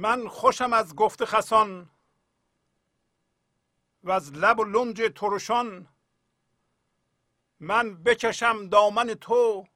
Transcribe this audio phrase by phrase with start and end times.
[0.00, 1.90] من خوشم از گفت خسان
[4.02, 5.88] و از لب و لنج ترشان.
[7.60, 9.66] من بکشم دامن تو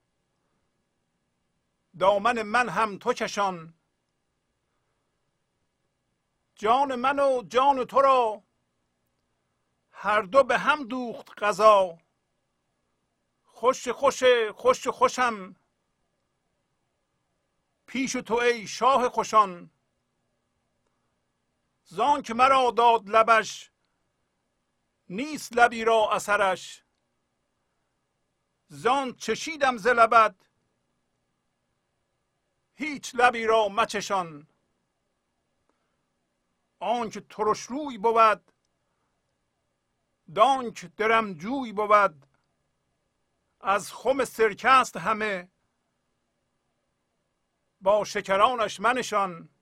[1.99, 3.75] دامن من هم تو کشان.
[6.55, 8.43] جان من و جان تو را
[9.91, 11.99] هر دو به هم دوخت غذا
[13.45, 14.23] خوش خوش
[14.55, 15.57] خوش خوشم
[17.87, 19.74] پیش تو ای شاه خوشان.
[21.85, 23.71] زان که مرا داد لبش
[25.09, 26.85] نیست لبی را اثرش.
[28.69, 30.35] زان چشیدم ز لبت
[32.75, 34.47] هیچ لبی را مچشان.
[36.81, 38.53] آنک ترش روی بود
[40.35, 42.27] دانک درم جوی بود.
[43.61, 45.49] از خم سرکه همه
[47.81, 49.54] با شکرانش منشان.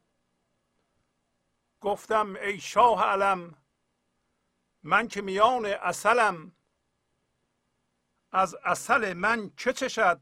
[1.82, 3.54] گفتم ای شاه علم
[4.82, 6.52] من که میان اصلم
[8.32, 10.20] از اصل من چه چشد؟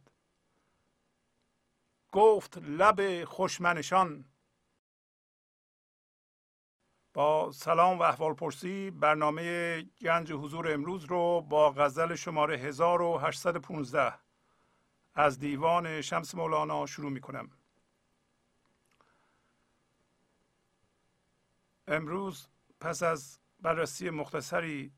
[2.13, 4.25] گفت لب خوشمنشان.
[7.15, 14.15] با سلام و احوال پرسی برنامه گنج حضور امروز رو با غزل شماره 1815
[15.15, 17.60] از دیوان شمس مولانا شروع می کنم.
[21.91, 22.49] امروز
[22.81, 24.93] پس از بررسی مختصری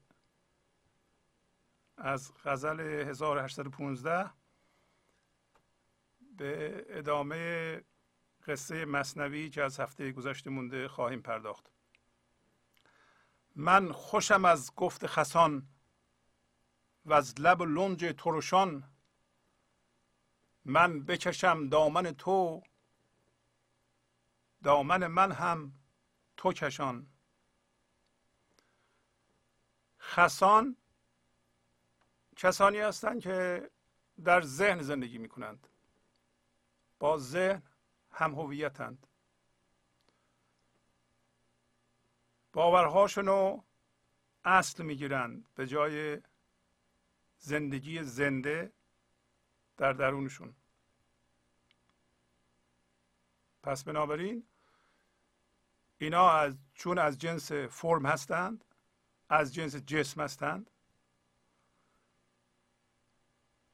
[1.97, 4.31] از غزل 1815
[6.37, 7.81] به ادامه
[8.47, 11.73] قصه مصنوی که از هفته گذشته مونده خواهیم پرداخت.
[13.57, 15.69] من خوشم از گفت خسان
[17.05, 18.85] و از لب لنج ترشان.
[20.65, 22.63] من بکشم دامن تو
[24.63, 25.82] دامن من هم
[26.43, 27.07] تو کشان
[30.01, 30.77] خسان
[32.37, 33.71] کسانی هستند که
[34.25, 35.69] در ذهن زندگی می کنند
[36.99, 37.63] با ذهن
[38.11, 39.07] هم هویتند.
[42.53, 43.65] باورهاشون رو
[44.45, 46.23] اصل می‌گیرند به جای
[47.39, 48.73] زندگی زنده
[49.77, 50.55] در درونشون.
[53.63, 54.47] پس بنابراین
[56.03, 58.65] اینا از چون از جنس فرم هستند
[59.29, 60.71] از جنس جسم هستند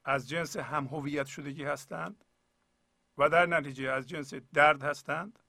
[0.03, 2.25] از جنس هم هویت شدگی هستند
[3.17, 5.39] و در نتیجه از جنس درد هستند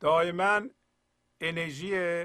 [0.00, 0.62] دائما
[1.40, 2.24] انرژی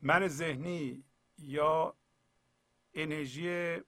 [0.00, 1.04] من ذهنی
[1.38, 1.96] یا
[2.94, 3.80] انرژی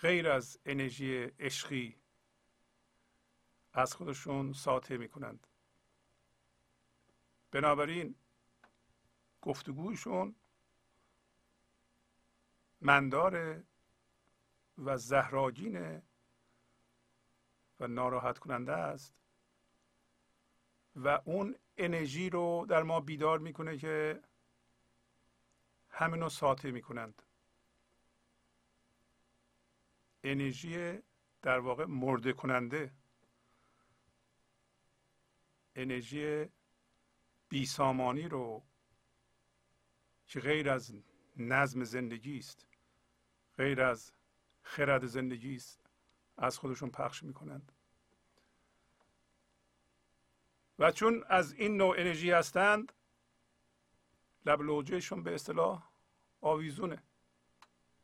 [0.00, 1.99] غیر از انرژی عشقی
[3.72, 5.46] از خودشون ساطع می کنند
[7.50, 8.14] بنابراین
[9.42, 10.34] گفتگوشون
[12.80, 13.64] منداره
[14.78, 16.02] و زهراگینه
[17.80, 19.14] و ناراحت کننده است
[20.96, 24.22] و اون انرژی رو در ما بیدار می‌کنه که
[25.90, 27.22] همینو ساطع می‌کنند.
[30.24, 30.98] انرژی
[31.42, 32.92] در واقع مرده کننده.
[35.82, 36.48] انرژی
[37.48, 38.64] بیسامانی رو
[40.26, 40.94] که غیر از
[41.36, 42.66] نظم زندگی است
[43.56, 44.12] غیر از
[44.62, 45.86] خرد زندگی است
[46.36, 47.72] از خودشون پخش می‌کنند.
[50.78, 52.92] و چون از این نوع انرژی هستند
[54.46, 55.90] لب لوجهشون به اصطلاح
[56.40, 57.02] آویزونه.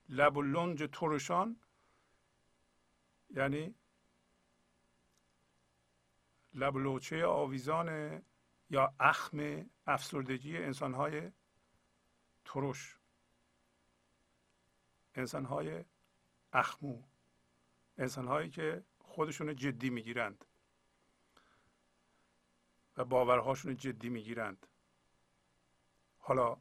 [0.08, 1.60] لب و لنج ترشان
[3.30, 3.74] یعنی
[6.56, 8.22] لب لوچه آویزان
[8.70, 11.32] یا اخم افسردگی انسانهای
[12.44, 12.96] ترش
[15.14, 15.84] انسانهای
[16.52, 17.02] اخمو
[17.98, 20.44] انسانهایی که خودشون جدی می‌گیرند
[22.96, 24.66] و باورهاشون جدی می‌گیرند.
[26.18, 26.56] حالا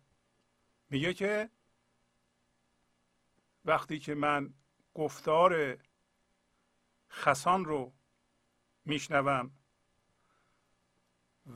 [0.89, 1.50] میگه که
[3.65, 4.53] وقتی که من
[4.94, 5.77] گفتار
[7.12, 7.94] خسان رو
[8.86, 9.51] میشنوم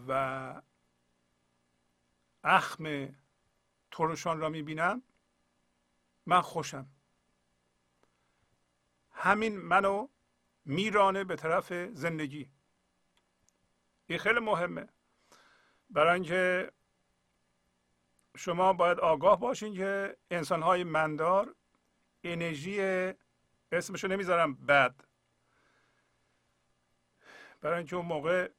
[0.08, 0.62] و
[2.44, 3.16] اخم
[3.92, 5.04] ترشان را می‌بینم.
[6.26, 6.88] من خوشم.
[9.12, 10.08] همین منو
[10.66, 12.52] میرانه به طرف زندگی.
[14.08, 14.90] این خیلی مهمه.
[15.90, 16.72] برای اینکه
[18.38, 21.56] شما باید آگاه باشین که انسان های مندار
[22.24, 22.82] انرژی
[23.72, 24.96] اسمشو نمی‌ذارم بد.
[27.62, 28.52] برای اینکه اون موقع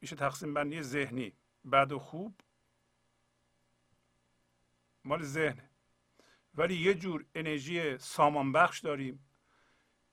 [0.00, 1.36] میشه تقسیم بندی ذهنی.
[1.72, 2.40] بد و خوب
[5.04, 5.70] مال ذهنه.
[6.54, 9.26] ولی یه جور انرژی سامان بخش داریم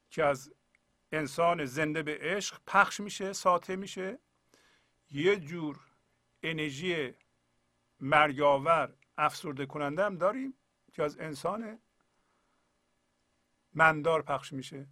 [0.09, 0.53] که از
[1.11, 4.19] انسان زنده به عشق پخش میشه ساطع میشه.
[5.11, 5.79] یه جور
[6.43, 7.13] انرژی
[7.99, 10.53] مرگاور افسرده کننده هم داریم
[10.93, 11.79] که از انسان
[13.73, 14.87] مندار پخش میشه.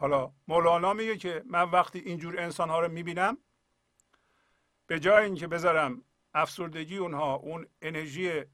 [0.00, 3.38] حالا مولانا میگه که من وقتی اینجور انسان ها رو می‌بینم
[4.86, 6.04] به جای اینکه بذارم
[6.34, 8.44] افسردگی اونها اون انرژی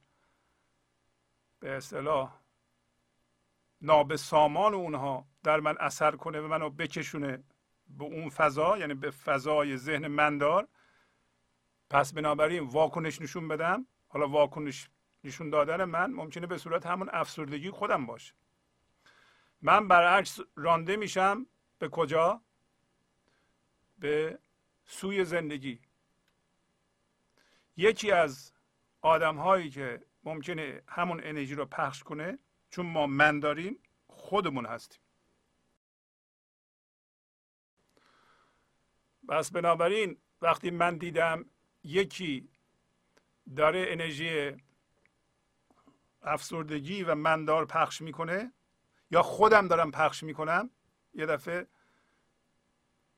[1.61, 2.41] به اصطلاح
[3.81, 7.45] نابسامان اونها در من اثر کنه و منو بکشونه
[7.87, 10.69] به اون فضا یعنی به فضای ذهن مندار
[11.91, 13.87] پس بنابراین واکنش نشون بدم.
[14.09, 14.91] حالا واکنش
[15.25, 18.35] نشون دادن من ممکنه به صورت همون افسردگی خودم باشه.
[19.65, 21.47] من برعکس رانده میشم.
[21.79, 22.41] به کجا؟
[23.99, 24.39] به
[24.87, 25.81] سوی زندگی.
[27.77, 28.53] یکی از
[29.01, 32.39] آدم هایی که ممکنه همون انرژی رو پخش کنه
[32.71, 35.01] چون ما من داریم خودمون هستیم.
[39.29, 41.45] بس بنابراین وقتی من دیدم
[41.85, 42.49] یکی
[43.57, 44.53] داره انرژی
[46.23, 48.53] افسردگی و مندار پخش می‌کنه
[49.15, 50.71] یا خودم دارم پخش می‌کنم؟
[51.15, 51.67] یه دفعه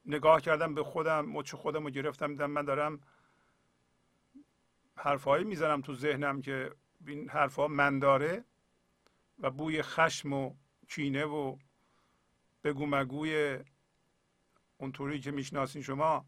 [0.04, 3.00] نگاه کردم به خودم مچ خودم رو گرفتم دیدم من دارم
[4.96, 6.70] حرفهایی می‌زنم تو ذهنم که
[7.06, 8.44] این حرفها من داره
[9.38, 10.54] و بوی خشم و
[10.88, 11.56] کینه و
[12.64, 13.58] بگو مگوی
[14.78, 16.26] اونطوری که می‌شناسین شما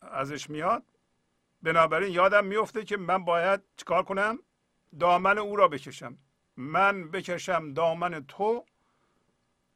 [0.00, 0.84] ازش میاد.
[1.62, 4.38] بنابراین یادم میفته که من باید چیکار کنم؟
[4.98, 6.18] دامن او را بکشم.
[6.60, 8.64] من بکشم دامن تو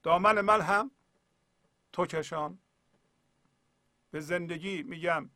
[0.02, 0.90] دامن من هم
[1.92, 2.58] تو کشان.
[4.10, 5.31] به زندگی میگم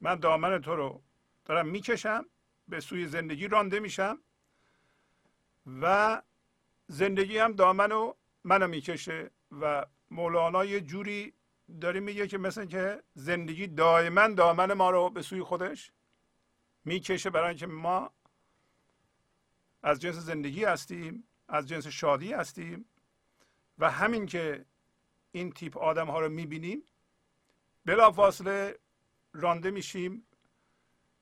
[0.00, 1.02] من دامن تو رو
[1.44, 2.26] دارم می‌کشم
[2.68, 4.18] به سوی زندگی رانده میشم
[5.82, 6.22] و
[6.86, 8.12] زندگی هم دامن و
[8.44, 9.30] منو می‌کشه
[9.60, 11.34] و مولانا یه جوری
[11.80, 15.92] داره میگه که مثل که زندگی دائما دامن ما رو به سوی خودش
[16.84, 18.12] می‌کشه برای اینکه ما
[19.82, 22.84] از جنس زندگی هستیم از جنس شادی هستیم
[23.78, 24.64] و همین که
[25.32, 26.82] این تیپ آدم ها رو می‌بینیم
[27.84, 28.78] بلا فاصله
[29.32, 30.26] رانده میشیم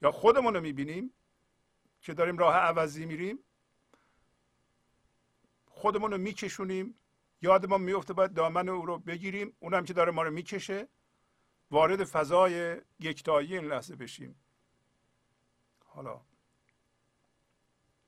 [0.03, 1.13] یا خودمون رو می‌بینیم
[2.03, 3.39] که داریم راه عوضی میریم.
[5.67, 6.95] خودمون رو میکشونیم.
[7.43, 9.57] یادمون میفته باید دامن او رو بگیریم.
[9.61, 10.89] اونم که داره ما رو می‌کشه
[11.71, 14.41] وارد فضای یکتایی این لحظه بشیم.
[15.85, 16.21] حالا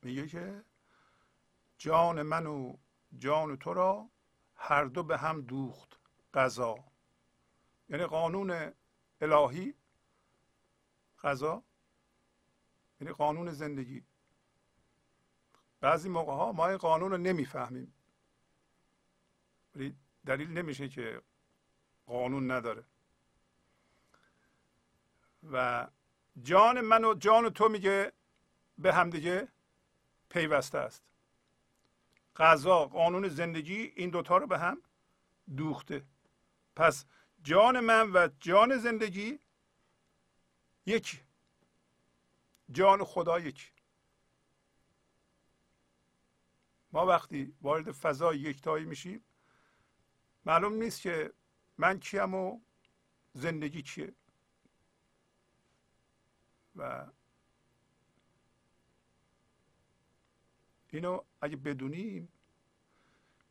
[0.02, 0.64] میگه که
[1.79, 2.76] جان من و
[3.19, 4.11] جان تو را
[4.55, 6.00] هر دو به هم دوخت
[6.35, 6.85] قضا.
[7.88, 8.73] یعنی قانون
[9.20, 9.75] الهی
[11.23, 11.62] قضا.
[13.00, 14.05] یعنی قانون زندگی.
[15.81, 17.94] بعضی موقع ها ما این قانون رو نمی‌فهمیم.
[19.75, 19.96] ولی
[20.26, 21.23] دلیل نمیشه که
[22.06, 22.85] قانون نداره.
[25.53, 25.87] و
[26.43, 28.12] جان من و جان تو میگه
[28.79, 29.49] به همدیگه
[30.31, 31.03] پیوسته است.
[32.37, 34.82] قضا قانون زندگی این دوتا رو به هم
[35.56, 36.06] دوخته.
[36.77, 37.05] پس
[37.43, 39.39] جان من و جان زندگی
[40.87, 41.20] یکی.
[42.70, 43.70] جان خدا یکی.
[46.93, 49.25] ما وقتی وارد فضای یکتایی میشیم
[50.44, 51.32] معلوم نیست که
[51.79, 52.60] من کیم و
[53.32, 54.15] زندگی چیه
[56.77, 57.06] و
[60.93, 62.32] اینو اگه بدونیم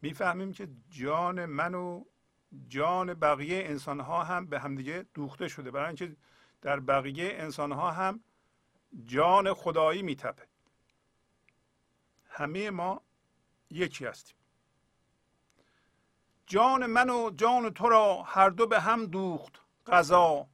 [0.01, 2.05] می‌فهمیم که جان من و
[2.67, 5.71] جان بقیه انسان ها هم به همدیگه دوخته شده.
[5.71, 6.15] برای اینکه
[6.61, 8.23] در بقیه انسان ها هم
[9.05, 10.47] جان خدایی میتپه.
[12.25, 13.01] همه ما
[13.69, 14.35] یکی هستیم.
[16.45, 20.49] جان من و جان تو را هر دو به هم دوخت قضا.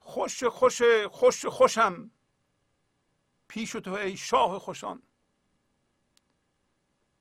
[0.00, 2.10] خوش خوش خوش خوشم.
[3.48, 5.02] پیش تو ای شاه خوشان.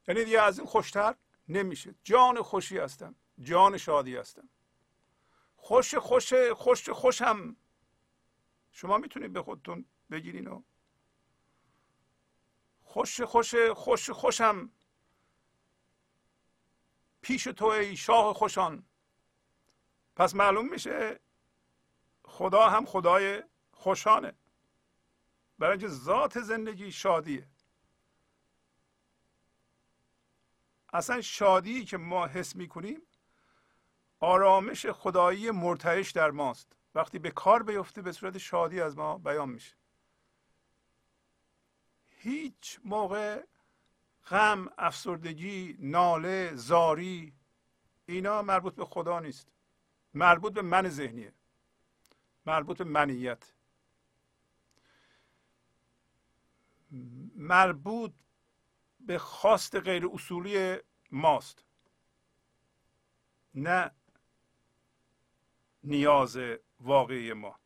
[0.09, 1.15] یعنی دیگه از این خوشتر
[1.47, 1.95] نمیشه.
[2.03, 3.15] جان خوشی هستم.
[3.39, 4.49] جان شادی هستم.
[5.55, 7.55] خوش خوش خوش خوشم.
[8.71, 10.63] شما می‌تونید به خودتون بگیرین و
[12.81, 14.71] خوش خوش خوش خوشم.
[17.21, 18.85] پیش تو ای شاه خوشان.
[20.15, 21.19] پس معلوم میشه
[22.25, 24.33] خدا هم خدای خوشانه.
[25.59, 27.47] برای اینکه ذات زندگی شادیه.
[30.93, 33.01] اصلا شادی که ما حس می‌کنیم
[34.19, 36.75] آرامش خدایی مرتعش در ماست.
[36.95, 39.75] وقتی به کار بیفته به صورت شادی از ما بیان میشه.
[42.09, 43.43] هیچ موقع
[44.29, 47.33] غم افسردگی ناله زاری
[48.05, 49.51] اینا مربوط به خدا نیست.
[50.13, 51.33] مربوط به من ذهنیه.
[52.45, 53.53] مربوط به منیت.
[57.35, 58.13] مربوط
[58.99, 60.77] به خواست غیر اصولی
[61.11, 61.65] ماست.
[63.55, 63.91] نه
[65.83, 66.37] نیاز
[66.79, 67.59] واقعی ما.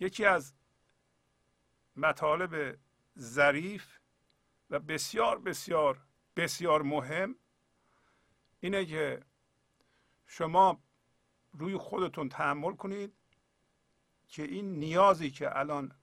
[0.00, 0.54] یکی از
[1.96, 2.78] مطالب
[3.18, 3.98] ظریف
[4.70, 6.06] و بسیار بسیار
[6.36, 7.36] بسیار مهم
[8.60, 9.22] اینه که
[10.26, 10.82] شما
[11.52, 13.12] روی خودتون تحمل کنید
[14.28, 15.94] که این نیازی که الان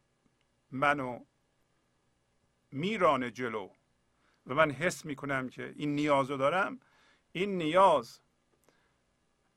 [0.72, 1.26] منو
[2.72, 3.70] میرانه جلو.
[4.46, 6.80] و من حس می‌کنم که این نیاز رو دارم.
[7.32, 8.20] این نیاز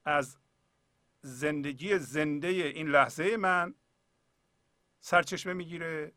[0.04, 0.36] از
[1.22, 3.74] زندگی زنده این لحظه من
[5.00, 6.12] سرچشمه می‌گیره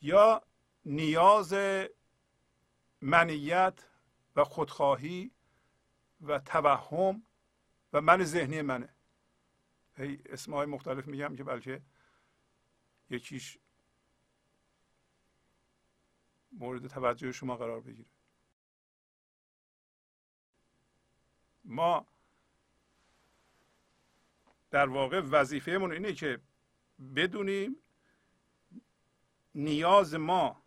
[0.00, 0.42] یا
[0.84, 1.54] نیاز
[3.00, 3.88] منیت
[4.36, 5.30] و خودخواهی
[6.20, 7.22] و توهم
[7.92, 8.94] و من ذهنی منه.
[9.96, 11.82] هی اسمهای مختلف میگم که بلکه
[13.10, 13.58] یکیش
[16.56, 18.08] مورد توجه شما قرار بگیره.
[21.64, 22.06] ما
[24.70, 26.40] در واقع وظیفهمون اینه که
[27.16, 27.76] بدونیم
[29.54, 30.62] نیاز ما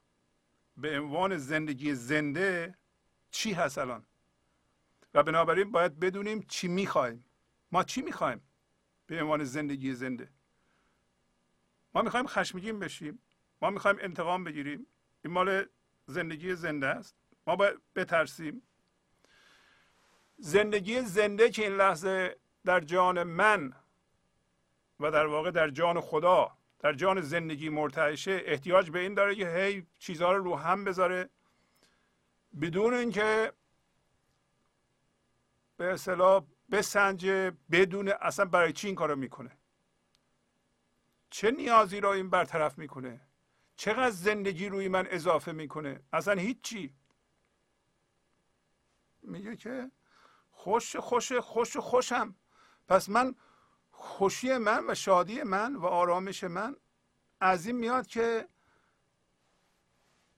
[0.77, 2.77] به عنوان زندگی زنده
[3.31, 4.05] چی هست الان.
[5.13, 7.25] و بنابراین باید بدونیم چی می‌خوایم.
[7.71, 8.41] ما چی می‌خوایم
[9.05, 10.31] به عنوان زندگی زنده؟
[11.93, 13.21] ما می‌خوایم خشمگین بشیم.
[13.61, 14.87] ما می‌خوایم انتقام بگیریم.
[15.23, 15.65] این مال
[16.09, 17.15] زندگی زنده است.
[17.47, 18.61] ما باید بترسیم.
[20.37, 22.35] زندگی زنده که این لحظه
[22.65, 23.73] در جان من
[24.99, 29.49] و در واقع در جان خدا در جان زندگی مرتعشه احتیاج به این داره که
[29.49, 31.29] هی چیزها رو رو هم بذاره.
[32.61, 33.53] بدون اینکه
[35.77, 39.57] به اصطلاح بسنجه بدون اصلا برای چی این کارو می‌کنه؟
[41.29, 43.21] چه نیازی را این برطرف می‌کنه؟
[43.79, 46.95] چقدر زندگی روی من اضافه می‌کنه؟ اصلا هیچی.
[49.21, 49.91] میگه که
[50.51, 52.35] خوش خوش خوش خوشم.
[52.87, 53.35] پس من
[53.91, 56.75] خوشی من و شادی من و آرامش من
[57.39, 58.47] از این میاد که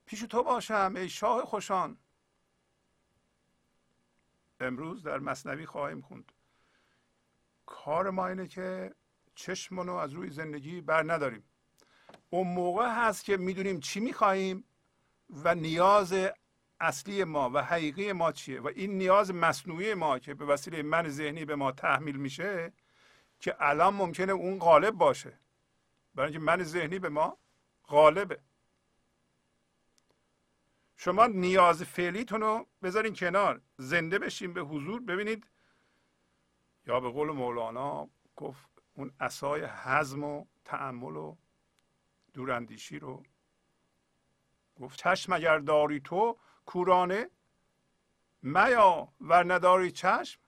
[0.06, 1.98] پیش تو باشم ای شاه خوشان.
[4.60, 6.32] امروز در مصنوی خواهیم خوند.
[7.66, 8.94] کار ما اینه که
[9.34, 11.51] چشمونو از روی زندگی بر نداریم.
[12.32, 14.64] اون موقع هست که می‌دونیم چی می‌خواهیم
[15.30, 16.14] و نیاز
[16.80, 21.08] اصلی ما و حقیقی ما چیه و این نیاز مصنوعی ما که به وسیله من
[21.08, 22.72] ذهنی به ما تحمیل میشه
[23.40, 25.38] که الان ممکنه اون غالب باشه.
[26.14, 27.36] برای اینکه من ذهنی به ما
[27.88, 28.38] غالبه.
[30.96, 33.60] شما نیاز فعلیتون رو بذارین کنار.
[33.78, 35.00] زنده بشین به حضور.
[35.00, 35.46] ببینید.
[36.86, 41.36] یا به قول مولانا گفت اون اسای حزم و تعمل و
[42.32, 43.22] دوراندیشی رو
[44.80, 47.30] گفت چشم اگر داری تو کورانه
[48.42, 50.40] میا ور نداری چشم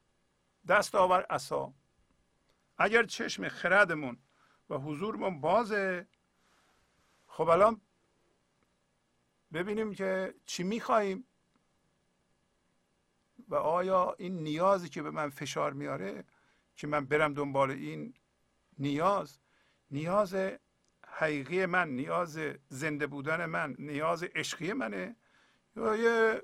[0.68, 1.74] دست آور اسا
[2.78, 4.18] اگر چشم خردمون
[4.70, 6.06] و حضورمون بازه
[7.26, 7.80] خب الان
[9.52, 11.26] ببینیم که چی میخواییم
[13.48, 16.24] و آیا این نیازی که به من فشار میاره
[16.76, 18.14] که من برم دنبال این
[18.78, 19.38] نیاز
[19.90, 20.36] نیاز
[21.16, 25.16] حقیقی من نیاز زنده بودن من نیاز عشقی منه.
[25.76, 26.42] یا یه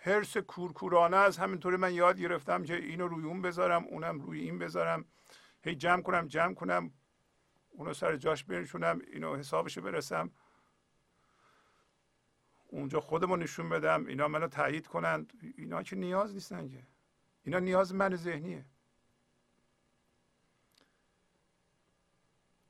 [0.00, 4.58] حرس کورکورانه از همینطوری من یاد گرفتم که اینو روی اون بذارم اونم روی این
[4.58, 5.04] بذارم.
[5.62, 6.92] هی جمع کنم جمع کنم
[7.70, 10.30] اونو سر جاش بنشونم اینو حسابش برسم.
[12.66, 15.32] اونجا خودمو نشون بدم اینا منو تایید کنند.
[15.56, 16.82] اینا که نیاز نیستن که.
[17.42, 18.64] اینا نیاز من ذهنیه.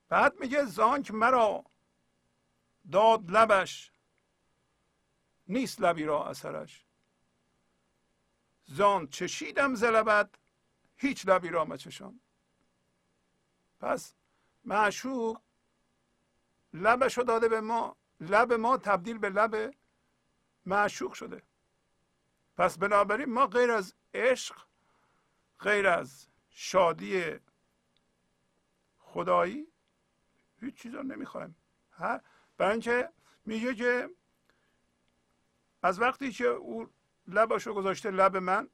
[0.08, 1.64] بعد میگه زانک مرا
[2.92, 3.92] داد لبش
[5.48, 6.84] نیست لبی را اثرش.
[8.64, 9.84] زان چشیدم ز
[10.96, 12.20] هیچ لبی را مچشان.
[13.80, 14.14] پس
[14.64, 15.40] معشوق
[16.72, 19.74] لبش رو داده به ما لب ما تبدیل به لب
[20.66, 21.42] معشوق شده.
[22.56, 24.56] پس بنابراین ما غیر از عشق
[25.60, 27.40] غیر از شادی
[28.98, 29.67] خدایی
[30.60, 31.56] هیچ چیز رو نمی‌خوایم.
[32.58, 33.08] برای اینکه
[33.44, 34.10] میگه که
[35.82, 36.90] از وقتی که او
[37.28, 38.68] لبش رو گذاشته لب من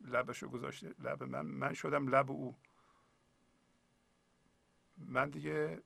[0.00, 2.56] لبشو گذاشته لب من من شدم لب او.
[4.96, 5.82] من دیگه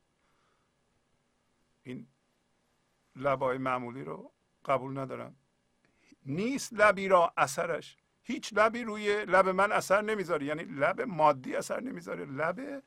[1.82, 2.06] این
[3.16, 4.32] لبای معمولی رو
[4.64, 5.36] قبول ندارم.
[6.26, 7.96] نیست لبی را اثرش.
[8.22, 10.46] هیچ لبی روی لب من اثر نمی‌ذاره.
[10.46, 12.24] یعنی لب مادی اثر نمی‌ذاره.
[12.24, 12.82] لب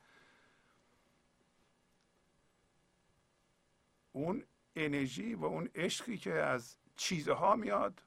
[4.20, 4.46] اون
[4.76, 8.04] انرژی و اون عشقی که از چیزها میاد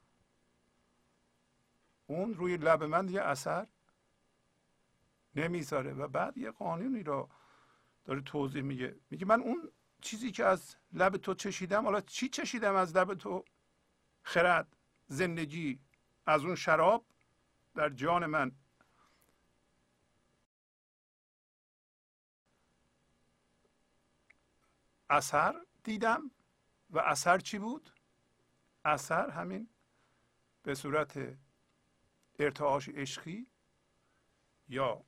[2.07, 3.67] اون روی لب من دیگه اثر
[5.35, 7.29] نمی‌ذاره و بعد یه قانونی رو
[8.05, 8.97] داره توضیح میگه.
[9.11, 13.45] میگه من اون چیزی که از لب تو چشیدم حالا چی چشیدم از لب تو؟
[14.23, 14.77] خرد
[15.07, 15.81] زندگی
[16.27, 17.07] از اون شراب
[17.75, 18.53] در جان من.
[25.11, 26.31] اثر دیدم.
[26.91, 27.91] و اثر چی بود؟
[28.85, 29.69] اثر همین
[30.63, 31.39] به صورت
[32.39, 33.47] ارتعاش عشقی
[34.69, 35.05] یا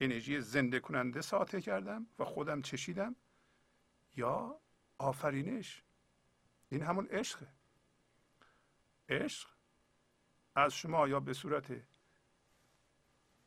[0.00, 3.16] انرژی زنده کننده ساطع کردم و خودم چشیدم
[4.16, 4.60] یا
[4.98, 5.82] آفرینش.
[6.68, 7.48] این همون عشقه.
[9.08, 9.48] عشق
[10.54, 11.72] از شما یا به صورت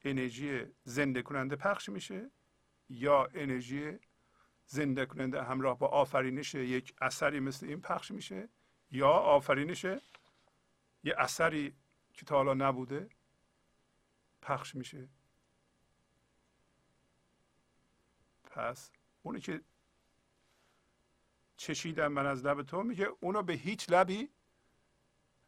[0.03, 2.31] انرژی زنده کننده پخش میشه
[2.89, 4.00] یا انرژی
[4.67, 8.50] زنده کننده همراه با آفرینش یک اثری مثل این پخش میشه
[8.91, 9.83] یا آفرینش
[11.03, 11.75] یه اثری
[12.13, 13.09] که تا حالا نبوده
[14.41, 15.09] پخش میشه.
[18.43, 18.91] پس
[19.24, 19.62] اونی که
[21.57, 24.29] چشیدم من از لب تو میگه اونو به هیچ لبی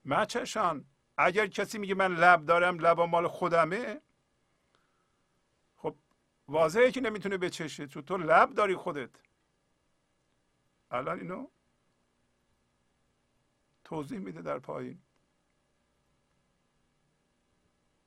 [0.06, 0.86] مچشان.
[1.18, 4.02] اگر کسی میگه من لب دارم لبا مال خودمه
[6.50, 9.10] واضحه که نمی‌تونه بچشه چون تو لب داری خودت.
[10.92, 11.48] الان اینو
[13.84, 15.02] توضیح میده در پایین.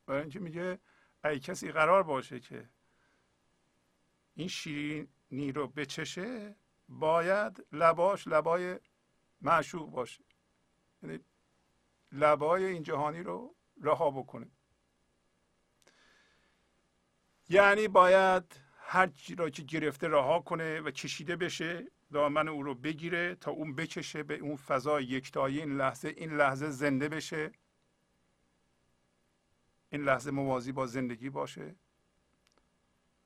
[0.06, 0.78] برای اینکه میگه
[1.24, 2.68] ای کسی قرار باشه که
[4.34, 6.56] این شیرینی رو بچشه
[6.88, 8.80] باید لباش لبای
[9.40, 10.24] معشوق باشه.
[11.02, 11.20] یعنی
[12.12, 14.50] لبای این جهانی رو رها بکنه.
[17.52, 22.74] یعنی باید هر چی را که گرفته رها کنه و کشیده بشه دامن او رو
[22.74, 27.52] بگیره تا اون بکشه به اون فضای یکتایی این لحظه این لحظه زنده بشه.
[29.90, 31.74] این لحظه موازی با زندگی باشه.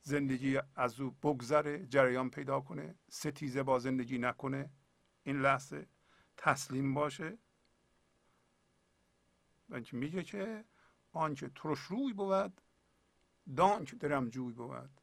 [0.00, 4.70] زندگی از او بگذره جریان پیدا کنه ستیزه با زندگی نکنه.
[5.22, 5.86] این لحظه
[6.36, 7.38] تسلیم باشه.
[9.70, 10.64] و میگه که
[11.12, 12.60] آنچه ترش روی بود
[13.56, 15.00] دانک درم جوی بود.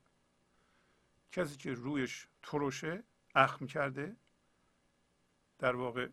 [1.31, 3.03] کسی که رویش ترشه
[3.35, 4.15] اخم کرده
[5.59, 6.09] در واقع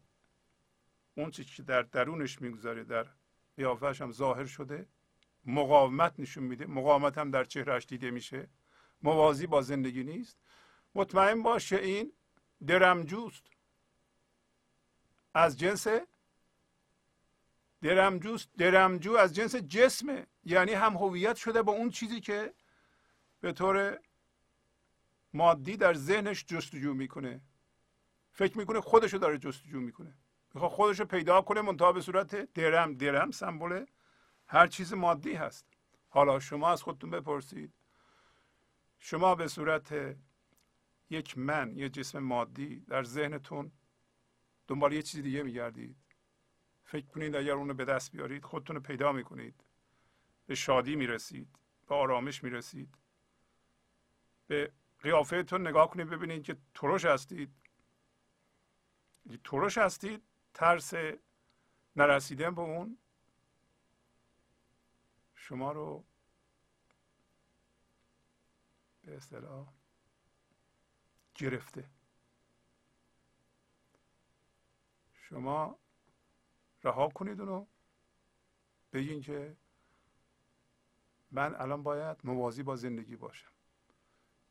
[1.14, 3.06] اون چیزی که در درونش می‌گذاره در
[3.56, 4.88] قیافهش هم ظاهر شده
[5.44, 6.66] مقاومت نشون میده.
[6.66, 8.48] مقاومت هم در چهرهش دیده میشه.
[9.02, 10.38] موازی با زندگی نیست.
[10.94, 12.12] مطمئن باشه این
[12.66, 13.46] درمجوست.
[15.34, 15.86] از جنس
[17.82, 18.48] درمجوست.
[18.58, 20.26] درمجو از جنس جسمه.
[20.44, 22.54] یعنی هم هویت شده با اون چیزی که
[23.40, 23.98] به طور
[25.34, 27.40] مادی در ذهنش جستجو می‌کنه.
[28.32, 30.14] فکر می‌کنه خودشو داره جستجو می‌کنه.
[30.54, 32.94] می‌خواد خودشو پیدا کنه منتها به صورت درم.
[32.94, 33.84] درم سمبل
[34.46, 35.66] هر چیز مادی هست.
[36.08, 37.72] حالا شما از خودتون بپرسید.
[38.98, 40.16] شما به صورت
[41.10, 43.72] یک من یه جسم مادی در ذهنتون
[44.68, 45.96] دنبال یه چیز دیگه میگردید.
[46.84, 49.64] فکر کنید اگر اونو به دست بیارید خودتون رو پیدا می‌کنید.
[50.50, 51.58] به شادی می‌رسید
[51.88, 52.94] به آرامش می‌رسید.
[54.46, 57.50] به قیافهتون نگاه کنید ببینید که ترش هستید.
[59.44, 60.22] ترش هستید
[60.54, 60.92] ترس
[61.96, 62.98] نرسیدن به اون
[65.34, 66.04] شما رو
[69.04, 69.72] به اصطلاح
[71.34, 71.90] گرفته.
[75.12, 75.78] شما
[76.82, 77.66] رها کنید اونو
[78.92, 79.56] بگین که
[81.30, 83.50] من الان باید موازی با زندگی باشم.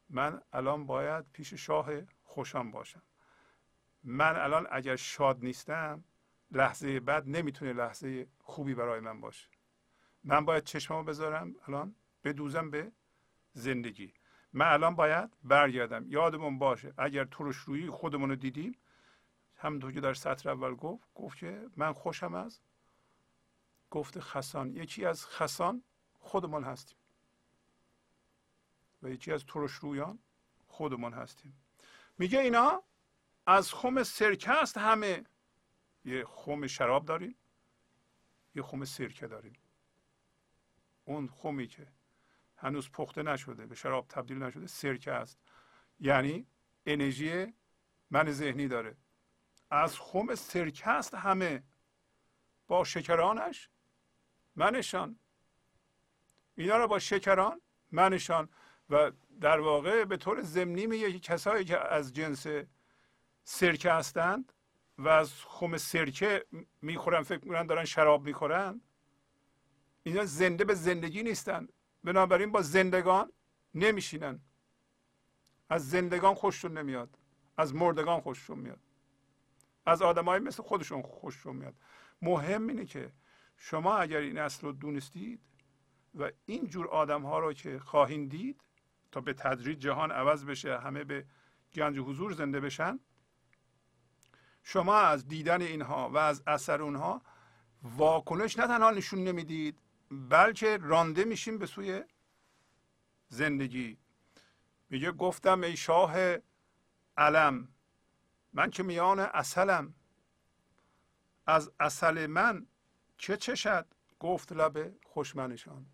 [0.10, 1.90] من الان باید پیش شاه
[2.24, 3.02] خوشم باشم.
[4.04, 6.04] من الان اگر شاد نیستم
[6.52, 9.48] لحظه بعد نمی‌تونه لحظه خوبی برای من باشه.
[10.24, 12.92] من باید چشممو بذارم الان بدوزم به
[13.54, 14.14] زندگی.
[14.54, 16.06] من الان باید برگردم.
[16.08, 18.78] یادمون باشه اگر ترش روی خودمون رو دیدیم
[19.56, 22.62] همونطور که در سطر اول گفت گفت که من خوشم از
[23.90, 24.72] گفت خسان.
[24.72, 25.84] یکی از خسان
[26.20, 26.98] خودمون هستیم.
[29.04, 30.20] و یکی از ترش رویان
[30.68, 31.62] خودمون هستیم.
[32.18, 32.84] میگه اینا
[33.46, 35.26] از خم سرکه است همه.
[36.06, 37.36] یه خم شراب داریم
[38.56, 39.54] یه خم سرکه داریم.
[41.06, 41.88] اون خمی که
[42.56, 45.40] هنوز پخته نشده به شراب تبدیل نشده سرکه است.
[46.00, 46.48] یعنی
[46.86, 47.54] انرژی
[48.10, 48.98] من ذهنی داره.
[49.72, 51.64] از خم سرکه است همه.
[52.68, 53.70] با شکرانش
[54.56, 55.20] منشان
[56.60, 58.50] اینا رو با شکران منشان
[58.90, 62.48] و در واقع به طور ضمنی میگه که کسایی که از جنس
[63.44, 64.54] سرکه هستند
[64.98, 66.46] و از خم سرکه
[66.82, 68.82] می‌خورن فکر می‌کنن دارن شراب می‌خورن
[70.04, 71.68] اینا زنده به زندگی نیستن.
[72.04, 73.32] بنابراین با زندگان
[73.74, 74.40] نمیشینن.
[75.70, 77.18] از زندگان خوششون نمیاد.
[77.58, 78.80] از مردگان خوششون میاد.
[79.86, 81.76] از آدمایی مثل خودشون خوششون میاد.
[82.22, 83.12] مهم اینه که
[83.58, 85.49] شما اگر این اصل رو دونستید
[86.20, 88.62] و این جور آدم ها رو که خواهید دید
[89.12, 91.26] تا به تدریج جهان عوض بشه همه به
[91.74, 93.00] گنج حضور زنده بشن
[94.64, 97.22] شما از دیدن اینها و از اثر اونها
[97.84, 99.80] واکنش نه تنها نشون نمی‌دید
[100.12, 102.04] بلکه رانده میشیم به سوی
[103.28, 103.98] زندگی.
[104.90, 106.16] میگه گفتم ای شاه
[107.18, 107.68] علم
[108.54, 109.94] من که میان اصلم
[111.46, 112.68] از اصل من
[113.18, 113.86] چه چشد؟
[114.20, 115.86] گفت لب خوشمنشان.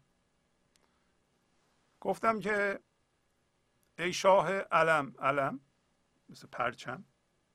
[2.05, 2.79] گفتم که
[3.99, 5.59] ای شاه علم علم
[6.29, 7.05] مثل پرچم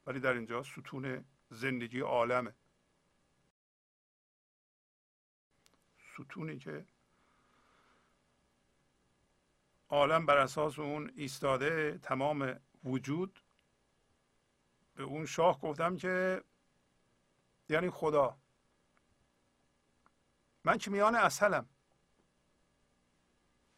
[0.07, 2.55] ولی در اینجا ستون زندگی عالمه.
[6.15, 6.87] ستونی که
[9.89, 13.43] عالم بر اساس اون ایستاده تمام وجود
[14.95, 16.45] به اون شاه گفتم که
[17.69, 18.39] یعنی خدا.
[20.65, 21.69] من که میان اصلم.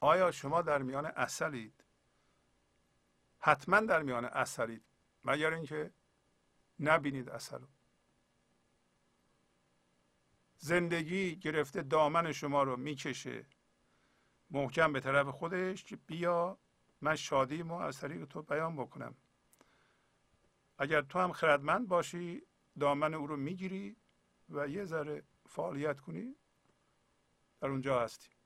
[0.03, 1.85] آیا شما در میان اصلید
[3.39, 4.85] حتما در میان اصلید
[5.25, 5.95] مگر اینکه
[6.81, 7.61] نبینید اصل
[10.57, 13.47] زندگی گرفته دامن شما رو می‌کشه.
[14.51, 16.59] محکم به طرف خودش که بیا
[17.01, 19.15] من شادی ما از طریق تو بیان بکنم.
[20.79, 22.47] اگر تو هم خردمند باشی
[22.81, 23.97] دامن او رو می‌گیری
[24.49, 26.37] و یه ذره فعالیت کنی
[27.61, 28.42] در اونجا هستی.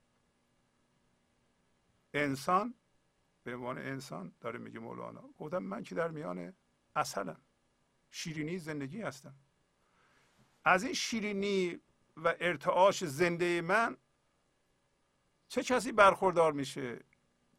[2.23, 2.73] انسان
[3.43, 6.53] به عنوان انسان داره میگه مولانا گفتم من که در میان
[6.95, 7.41] اصلم
[8.11, 9.35] شیرینی زندگی هستم.
[10.63, 11.79] از این شیرینی
[12.17, 13.97] و ارتعاش زنده من
[15.47, 16.99] چه کسی برخوردار میشه؟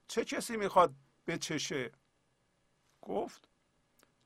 [0.09, 0.95] چه کسی می‌خواد
[1.27, 1.93] بچشه؟
[3.03, 3.49] گفت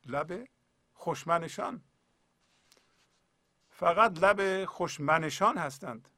[0.06, 0.48] لب
[0.92, 1.82] خوشمنشان.
[3.70, 6.08] فقط لب خوشمنشان هستند.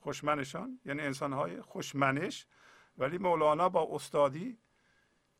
[0.00, 2.46] خوشمنشان یعنی انسانهای خوشمنش
[2.98, 4.58] ولی مولانا با استادی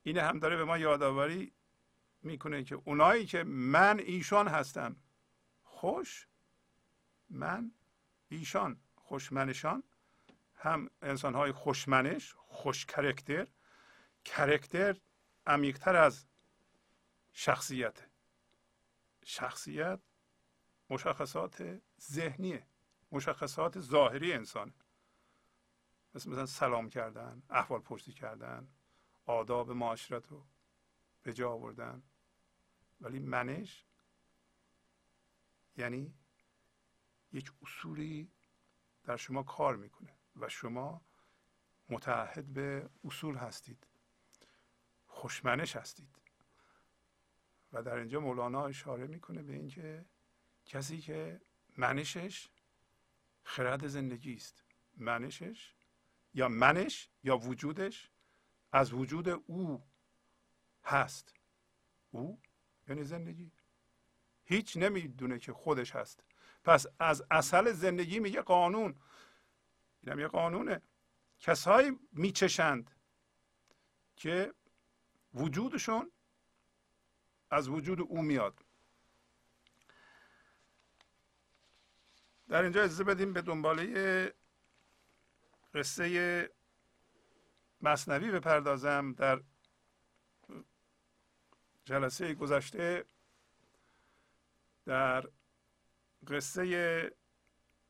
[0.03, 1.53] این هم داره به ما یادآوری
[2.23, 4.97] می‌کنه که اونایی که من ایشان هستم
[5.63, 6.27] خوش
[7.31, 7.73] من
[8.29, 9.83] ایشان خوشمنشان
[10.55, 13.47] هم انسان های خوشمنش خوش کرکتر
[14.25, 14.97] کرکتر
[15.47, 16.27] عمیقتر از
[17.33, 18.07] شخصیت.
[19.25, 20.01] شخصیت
[20.91, 22.67] مشخصات ذهنیه
[23.13, 24.73] مشخصات ظاهری انسانه.
[26.15, 28.69] مثل مثلا سلام کردن احوال پرسی کردن
[29.25, 30.47] آداب معاشرت رو
[31.23, 32.03] به جا آوردن.
[33.01, 33.85] ولی منش
[35.77, 36.15] یعنی
[37.33, 38.33] یک اصولی
[39.05, 41.03] در شما کار می‌کنه و شما
[41.89, 43.87] متعهد به اصول هستید.
[45.07, 46.19] خوشمنش هستید.
[47.73, 50.05] و در اینجا مولانا اشاره می‌کنه به اینکه
[50.65, 51.41] کسی که
[51.77, 52.49] منشش
[53.43, 54.65] خرد زندگی است.
[54.97, 55.75] منشش
[56.39, 58.11] یا منش یا وجودش
[58.73, 59.83] از وجود او
[60.85, 61.35] هست.
[62.11, 62.41] او؟
[62.89, 63.53] یعنی زندگی.
[64.45, 66.25] هیچ نمی‌دونه که خودش هست.
[66.65, 68.97] پس از اصل زندگی میگه قانون.
[70.03, 70.83] اینم یه قانونه.
[71.41, 72.91] کسایی میچشند
[74.17, 74.55] که
[75.35, 76.13] وجودشون
[77.51, 78.65] از وجود او میاد.
[82.49, 84.35] در اینجا اجازه بدیم به دنباله
[85.75, 86.51] قصه
[87.81, 89.43] مصنوی بپردازم در
[91.85, 93.05] جلسه گذشته
[94.85, 95.29] در
[96.27, 97.13] قصه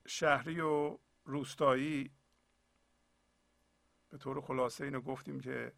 [0.07, 2.11] شهری و روستایی.
[4.11, 5.73] به طور خلاصه اینو گفتیم که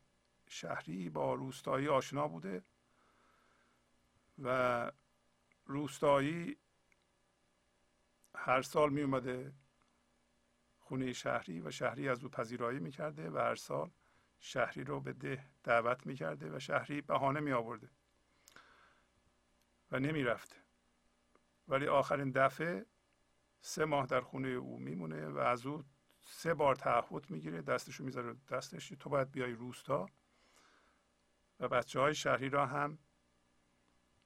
[0.46, 2.62] شهری با روستایی آشنا بوده
[4.38, 4.92] و
[5.66, 6.56] روستایی
[8.34, 9.52] هر سال می اومده
[10.90, 13.90] خونه شهری و شهری از او پذیرایی می‌کرده و هر سال
[14.40, 17.88] شهری رو به ده دعوت می‌کرده و شهری بهانه می آورده
[19.92, 20.56] و نمی رفته
[21.68, 22.86] ولی آخرین دفعه
[23.60, 25.84] سه ماه در خونه او میمونه و از او
[26.24, 27.62] سه بار تعهد می‌گیره.
[27.62, 28.88] دستشو می‌ذاره دستش.
[28.88, 30.08] تو باید بیای روستا.
[31.60, 32.98] و بچه های شهری را هم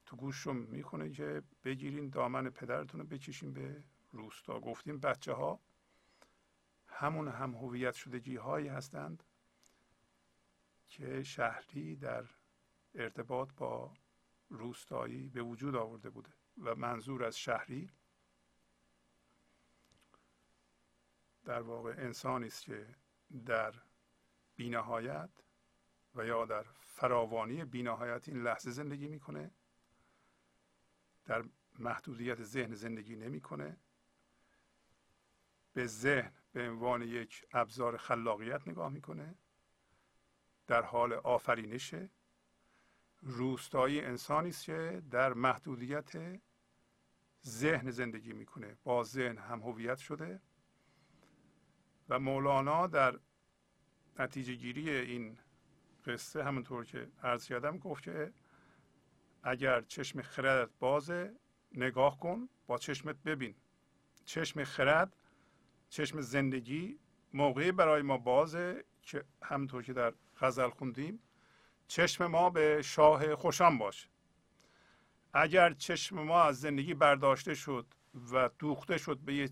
[0.07, 4.61] تو گوششون می‌کنه که بگیرین دامن پدرتون رو بکشین به روستا.
[4.61, 5.61] گفتیم بچه ها
[6.97, 9.23] همون هم هویت شدگی هایی هستند
[10.89, 12.25] که شهری در
[12.95, 13.95] ارتباط با
[14.49, 17.91] روستایی به وجود آورده بوده و منظور از شهری
[21.45, 22.95] در واقع انسانی است که
[23.47, 23.75] در
[24.57, 25.31] بینهایت
[26.15, 29.51] و یا در فراوانی بینهایت این لحظه زندگی می‌کنه
[31.25, 31.45] در
[31.79, 33.77] محدودیت ذهن زندگی نمی‌کنه
[35.73, 39.35] به ذهن به عنوان یک ابزار خلاقیت نگاه می‌کنه.
[40.67, 42.11] در حال آفرینشه
[43.23, 46.41] روستایی انسانی است که در محدودیت
[47.47, 48.77] ذهن زندگی می‌کنه.
[48.85, 50.41] با ذهن هم هویت شده
[52.09, 53.19] و مولانا در
[54.19, 55.39] نتیجه گیری این
[56.07, 58.33] قصه همونطور که عرض کردم گفت که
[59.43, 61.37] اگر چشم خردت بازه
[61.73, 63.55] نگاه کن با چشمت ببین.
[64.25, 65.17] چشم خرد
[65.95, 66.99] چشم زندگی
[67.33, 71.23] موقعی برای ما بازه که همونطور که در غزل خوندیم
[71.89, 74.09] چشم ما به شاه خوشان باشه.
[75.33, 77.87] اگر چشم ما از زندگی برداشته شد
[78.33, 79.51] و دوخته شد به یه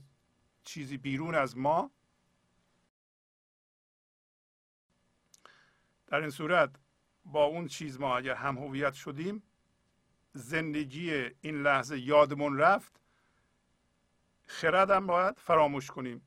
[0.65, 1.91] چیزی بیرون از ما
[6.07, 6.77] در این صورت
[7.25, 9.43] با اون چیز ما اگر هم هویت شدیم
[10.33, 13.01] زندگی این لحظه یادمون رفت
[14.47, 16.23] خردم باید فراموش کنیم.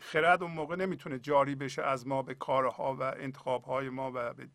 [0.00, 4.48] خرد اون موقع نمی‌تونه جاری بشه از ما به کارها و انتخابهای ما و به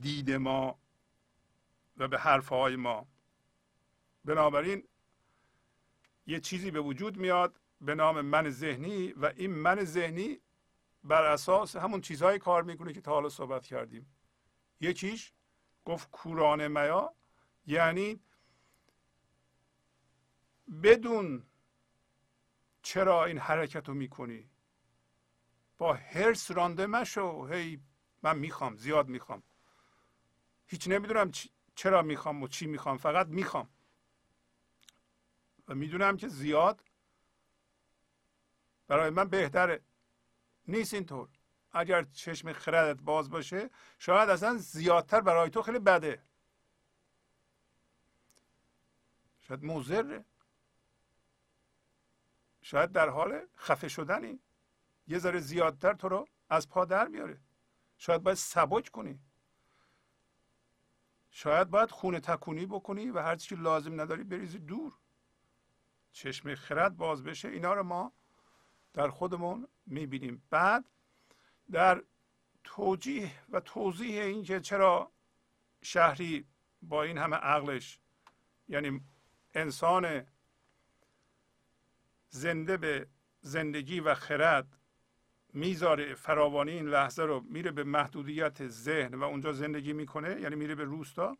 [0.00, 0.78] دید ما
[1.96, 3.08] و به حرفهای ما.
[4.24, 4.88] بنابراین
[6.26, 10.40] یه چیزی به وجود میاد به نام من ذهنی و این من ذهنی
[11.04, 14.14] بر اساس همون چیزهایی کار می‌کنه که تا حالا صحبت کردیم.
[14.80, 15.32] یکیش
[15.84, 17.14] گفت کوران میا
[17.66, 18.20] یعنی
[20.82, 21.46] بدون
[22.84, 24.50] چرا این حرکت رو می‌کنی؟
[25.78, 27.46] با هرس رانده مشو.
[27.46, 27.80] هی
[28.22, 29.42] من می‌خوام زیاد می‌خوام.
[30.66, 31.30] هیچ نمی‌دونم
[31.74, 33.70] چرا می‌خوام و چی می‌خوام فقط می‌خوام.
[35.68, 36.84] و می‌دونم که زیاد
[38.86, 39.82] برای من بهتره
[40.68, 41.28] نیست اینطور.
[41.72, 46.22] اگر چشم خردت باز باشه شاید اصلا زیادتر برای تو خیلی بده.
[49.40, 50.24] شاید مضره.
[52.64, 54.40] شاید در حال خفه شدنی.
[55.06, 57.40] یه ذره زیادتر تو رو از پا در بیاره
[57.98, 59.20] شاید باید سبک کنی.
[61.30, 64.92] شاید باید خونه تکونی بکنی و هر چی لازم نداری بریزی دور.
[66.12, 67.48] چشم خرد باز بشه.
[67.48, 68.12] اینا رو ما
[68.92, 70.42] در خودمون می‌بینیم.
[70.50, 70.90] بعد
[71.70, 72.04] در
[72.64, 75.12] توجیه و توضیح اینکه چرا
[75.82, 76.46] شهری
[76.82, 78.00] با این همه عقلش
[78.68, 79.00] یعنی
[79.54, 80.26] انسان
[82.34, 83.08] زنده به
[83.40, 84.78] زندگی و خرد
[85.52, 90.74] می‌ذاره فراوانی این لحظه رو میره به محدودیت ذهن و اونجا زندگی می‌کنه یعنی میره
[90.74, 91.38] به روستا.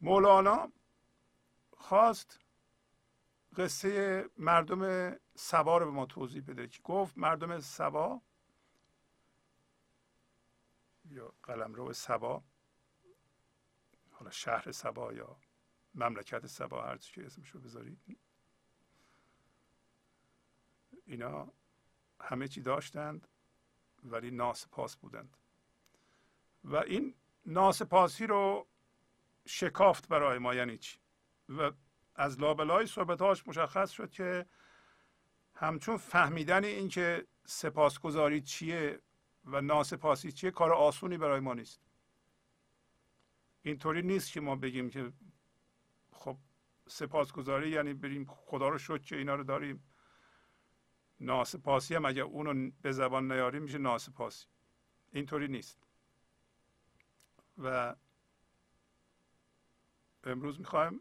[0.00, 0.72] مولانا
[1.76, 2.40] خواست
[3.56, 8.22] قصه مردم سبا رو به ما توضیح بده که گفت مردم سبا
[11.04, 12.42] یا قلمرو سبا
[14.10, 15.36] حالا شهر سبا یا
[15.94, 18.18] مملکت سبا هر که اسمشو بذارید.
[21.06, 21.52] اینا
[22.20, 23.28] همه چی داشتند
[24.04, 25.36] ولی ناسپاس بودند.
[26.64, 27.14] و این
[27.46, 28.66] ناسپاسی رو
[29.46, 30.98] شکافت برای ما یعنی چی؟
[31.48, 31.72] و
[32.14, 34.46] از لابلای صحبتهاش مشخص شد که
[35.54, 39.00] همچون فهمیدن اینکه سپاسگزاری چیه
[39.44, 41.80] و ناسپاسی چیه کار آسونی برای ما نیست.
[43.62, 45.12] اینطوری نیست که ما بگیم که
[46.12, 46.36] خب
[46.88, 49.84] سپاسگزاری یعنی بریم خدا رو شد که اینا رو داریم.
[51.22, 54.46] ناسپاسی هم اگر اونو به زبان نیاریم میشه ناسپاسی.
[55.12, 55.86] اینطوری نیست.
[57.58, 57.94] و
[60.24, 61.00] امروز می‌خوایم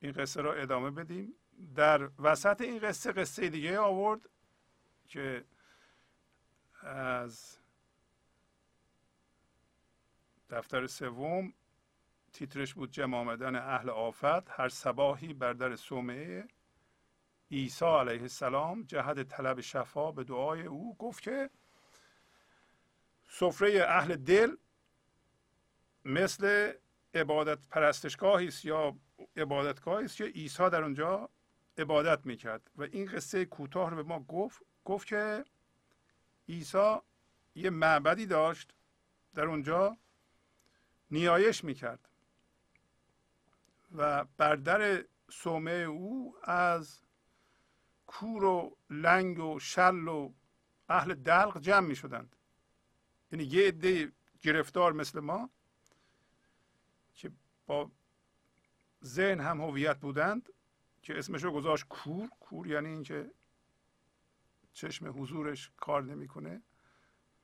[0.00, 1.34] این قصه رو ادامه بدیم.
[1.74, 4.28] در وسط این قصه قصه دیگه آورد
[5.08, 5.44] که
[6.82, 7.58] از
[10.50, 11.52] دفتر سوم
[12.32, 14.50] تیترش بود جمع آمدن اهل آفت.
[14.50, 15.76] هر سباهی بر در
[17.50, 21.50] عیسی علیه السلام جهت طلب شفا به دعای او گفت که
[23.28, 24.56] سفره اهل دل
[26.04, 26.72] مثل
[27.14, 28.96] عبادت پرستشگاهی است یا
[29.36, 31.30] عبادتگاهی است که عیسی در اونجا
[31.78, 32.70] عبادت می‌کرد.
[32.76, 35.44] و این قصه کوتاه رو به ما گفت گفت که
[36.48, 36.96] عیسی
[37.54, 38.74] یه معبدی داشت
[39.34, 39.96] در اونجا
[41.10, 42.08] نیایش می‌کرد
[43.96, 47.00] و بر در سومه او از
[48.08, 50.32] کور و لنگ و شل و
[50.88, 52.36] اهل دلق جمع می شدند.
[53.32, 55.50] یعنی یه عده گرفتار مثل ما
[57.14, 57.32] که
[57.66, 57.90] با
[59.04, 60.48] ذهن هم هویت بودند
[61.02, 62.28] که اسمش رو گذاشت کور.
[62.40, 63.30] کور یعنی اینکه
[64.72, 66.62] چشم حضورش کار نمی‌کنه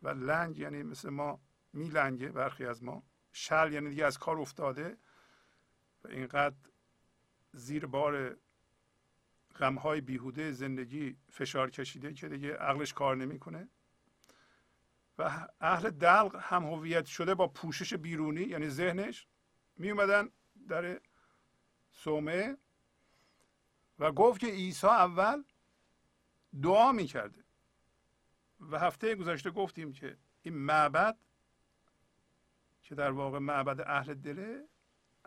[0.03, 1.41] و لنگ یعنی مثل ما
[1.73, 3.03] میلنگه برخی از ما.
[3.33, 4.97] شل یعنی دیگه از کار افتاده
[6.05, 6.57] و اینقدر
[7.53, 8.37] زیر بار
[9.57, 13.69] غمهای بیهوده زندگی فشار کشیده که دیگه عقلش کار نمی‌کنه.
[15.19, 19.27] و اهل دلق هم هویت شده با پوشش بیرونی یعنی ذهنش
[19.77, 20.29] می اومدن
[20.69, 21.01] در
[21.91, 22.57] سومه
[23.99, 25.45] و گفت که عیسی اول
[26.63, 27.45] دعا می‌کرده.
[28.61, 31.19] و هفته گذشته گفتیم که این معبد
[32.83, 34.69] که در واقع معبد اهل دله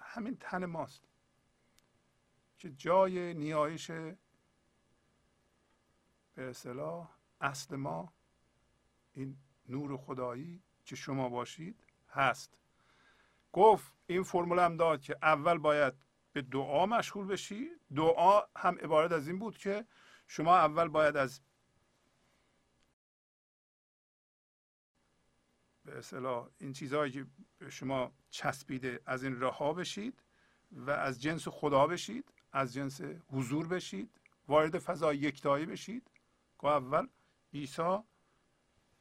[0.02, 1.04] همین تن ماست.
[2.58, 4.17] که جای نیایش به
[6.50, 7.10] اصطلاح
[7.41, 8.13] اصل ما
[9.13, 9.38] این
[9.70, 12.60] نور خدایی که شما باشید هست.
[13.52, 15.93] گفت این فرمول هم داد که اول باید
[16.34, 17.70] به دعا مشغول بشی.
[17.96, 19.86] دعا هم عبارت از این بود که
[20.28, 21.41] شما اول باید از
[25.86, 27.26] به اصطلاح این چیزهایی که
[27.70, 30.24] شما چسبیده از این رها بشید
[30.72, 32.34] و از جنس خدا بشید.
[32.58, 34.12] از جنس حضور بشید
[34.48, 36.12] وارد فضای یکتایی بشید.
[36.62, 37.08] که اول
[37.54, 37.98] عیسی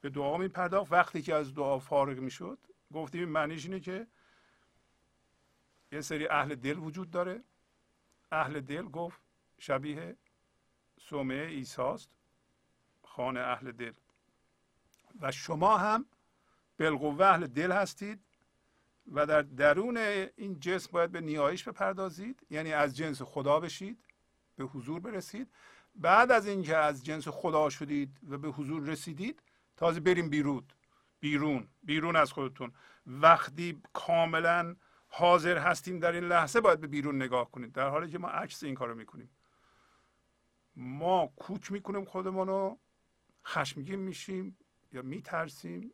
[0.01, 2.59] به دعا می پرداخت وقتی که از دعا فارغ می شد
[2.95, 4.07] گفتیم معنیش اینه که
[5.93, 7.45] یه سری اهل دل وجود داره.
[8.33, 9.21] اهل دل گفت
[9.59, 10.17] شبیه
[10.99, 12.11] سومه ایساست
[13.03, 13.93] خانه اهل دل.
[15.21, 16.07] و شما هم
[16.79, 18.26] بالقوه اهل دل هستید.
[19.13, 19.97] و در درون
[20.37, 24.05] این جسم باید به نیایش بپردازید یعنی از جنس خدا بشید
[24.57, 25.51] به حضور برسید.
[25.95, 29.43] بعد از اینکه از جنس خدا شدید و به حضور رسیدید
[29.77, 30.63] تازه بریم بیرون
[31.21, 32.73] بیرون بیرون از خودتون.
[33.07, 34.77] وقتی کاملا
[35.09, 37.73] حاضر هستیم در این لحظه باید به بیرون نگاه کنید.
[37.73, 39.31] در حالی که ما عکس این کارو می‌کنیم.
[40.77, 42.79] ما کوک می‌کنیم خودمون رو
[43.47, 44.59] خشمگین میشیم
[44.93, 45.93] یا میترسیم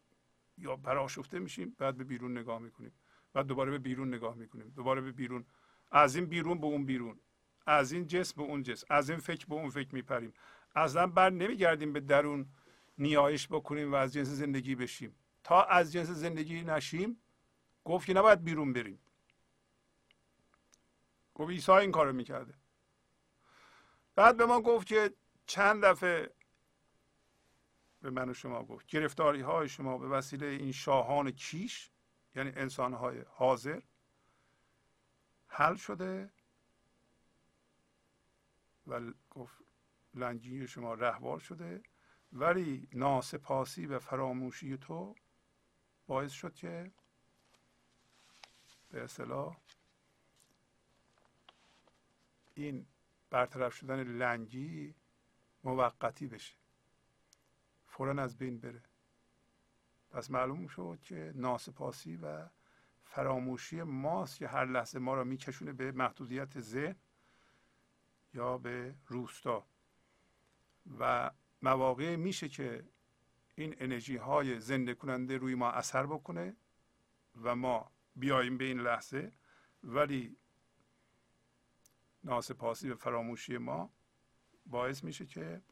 [0.59, 2.93] یا براشفته میشیم بعد به بیرون نگاه می‌کنیم.
[3.33, 4.73] بعد دوباره به بیرون نگاه می‌کنیم.
[4.77, 5.45] دوباره به بیرون.
[5.91, 7.21] از این بیرون به اون بیرون.
[7.67, 8.87] از این جسم به اون جسم.
[8.91, 10.35] از این فکر به اون فکر میپریم.
[10.75, 12.47] اصلا بر نمیگردیم به درون
[12.99, 15.17] نیایش بکنیم و از جنس زندگی بشیم.
[15.45, 17.17] تا از جنس زندگی نشیم
[17.85, 18.99] گفت که نباید بیرون بریم.
[21.35, 22.55] گفت عیسی این کارو می‌کرده.
[24.15, 25.15] بعد به ما گفت که
[25.47, 26.35] چند دفعه
[28.03, 28.87] به من و شما گفت.
[28.87, 31.91] گرفتاری های شما به وسیله این شاهان کیش
[32.35, 33.81] یعنی انسان های حاضر
[35.49, 36.33] حل شده
[38.87, 39.59] و گفت
[40.15, 41.83] لنگی شما رهبار شده
[42.33, 45.15] ولی ناسپاسی و فراموشی تو
[46.07, 46.93] باعث شد که
[48.91, 49.57] به اصطلاح
[52.55, 52.87] این
[53.31, 54.95] برطرف شدن لنگی
[55.65, 56.55] موقتی بشه
[57.87, 58.83] فورا از بین بره.
[60.13, 62.49] پس معلوم شد که ناسپاسی و
[63.05, 66.97] فراموشی ماست که هر لحظه ما را میکشونه به محدودیت ذهن
[68.35, 69.67] یا به روستا.
[70.99, 71.31] و
[71.63, 72.85] مواقع میشه که
[73.55, 76.57] این انرژی های زنده کننده روی ما اثر بکنه
[77.43, 79.33] و ما بیاییم به این لحظه
[79.85, 80.37] ولی
[82.25, 83.91] ناسپاسی و فراموشی ما
[84.67, 85.63] باعث میشه که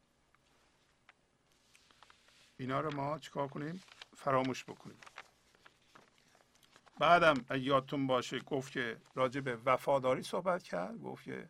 [2.61, 3.81] اینا رو ما چیکار کنیم؟
[4.15, 4.97] فراموش بکنیم.
[6.99, 11.49] بعدم یادتون باشه گفت که راجع به وفاداری صحبت کرد گفت که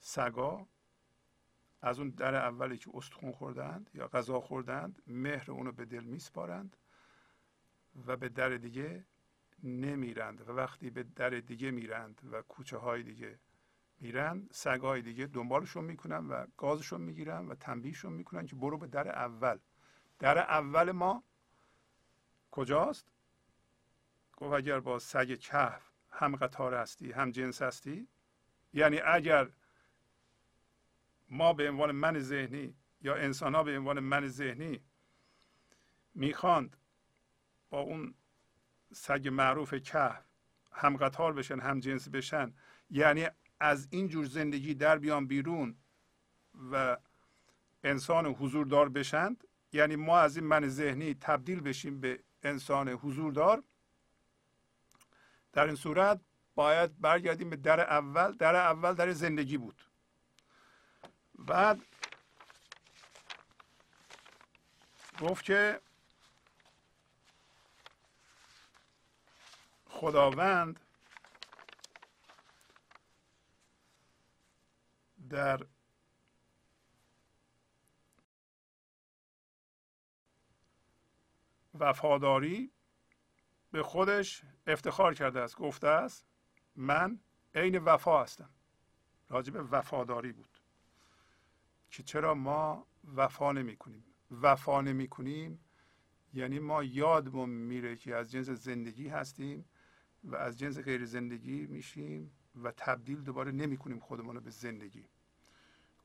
[0.00, 0.66] سگا
[1.82, 6.76] از اون در اولی که استخون خوردند یا غذا خوردند مهر اونو به دل میسپارند
[8.06, 9.04] و به در دیگه
[9.62, 10.48] نمیرند.
[10.48, 13.38] و وقتی به در دیگه میرند و کوچه های دیگه
[14.00, 19.08] میرن سگای دیگه دنبالشون می‌کنن و گازشون می‌گیرن و تنبیهشون می‌کنن که برو به در
[19.08, 19.58] اول.
[20.18, 21.24] در اول ما
[22.50, 23.12] کجاست؟
[24.36, 28.08] گفت اگر با سگ کهف هم قطار هستی هم جنس هستی؟
[28.72, 29.50] یعنی اگر
[31.28, 34.80] ما به عنوان من ذهنی یا انسان ها به عنوان من ذهنی
[36.14, 36.76] می‌خواند
[37.70, 38.14] با اون
[38.92, 40.24] سگ معروف کهف
[40.72, 42.54] هم قطار بشن هم جنس بشن
[42.90, 43.28] یعنی
[43.60, 45.76] از این جور زندگی در بیان بیرون
[46.72, 46.96] و
[47.84, 53.62] انسان حضوردار بشند یعنی ما از این من ذهنی تبدیل بشیم به انسان حضوردار
[55.52, 56.20] در این صورت
[56.54, 58.32] باید برگردیم به در اول.
[58.32, 59.82] در اول در زندگی بود.
[61.38, 61.80] بعد
[65.20, 65.80] گفت که
[69.88, 70.80] خداوند
[75.28, 75.66] در
[81.74, 82.72] وفاداری
[83.70, 85.56] به خودش افتخار کرده است.
[85.56, 86.26] گفته است
[86.76, 87.20] من
[87.54, 88.50] عین وفا هستم.
[89.28, 90.58] راجع به وفاداری بود.
[91.90, 95.64] که چرا ما وفا نمی کنیم؟ وفا نمی کنیم
[96.34, 99.64] یعنی ما یادمون میره که از جنس زندگی هستیم
[100.24, 105.08] و از جنس غیر زندگی میشیم و تبدیل دوباره نمی کنیم خودمون رو به زندگی.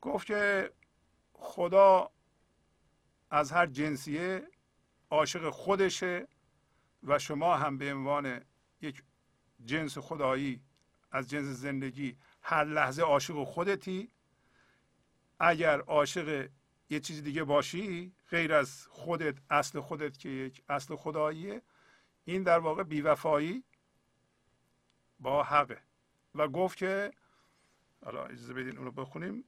[0.02, 0.74] گفت که
[1.34, 2.12] خدا
[3.30, 4.48] از هر جنسیه
[5.10, 6.28] عاشق خودشه
[7.04, 8.42] و شما هم به عنوان
[8.82, 9.04] یک
[9.66, 10.62] جنس خدایی
[11.12, 14.12] از جنس زندگی هر لحظه عاشق خودتی.
[15.40, 16.50] اگر عاشق
[16.90, 21.62] یه چیز دیگه باشی غیر از خودت اصل خودت که یک اصل خداییه
[22.26, 23.64] این در واقع بیوفایی
[25.20, 25.82] با حقه.
[26.36, 27.14] و گفت که
[28.06, 29.44] حالا اجازه بدین اونو بخونیم.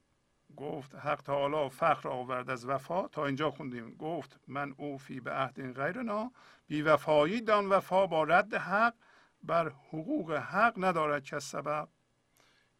[0.56, 3.94] گفت حق تعالی فخر آورد از وفا تا اینجا خوندیم.
[3.96, 6.32] گفت من اوفی به عهد غیرنا
[6.66, 8.94] بیوفایی دان وفا با رد حق
[9.42, 11.88] بر حقوق حق ندارد که سبب.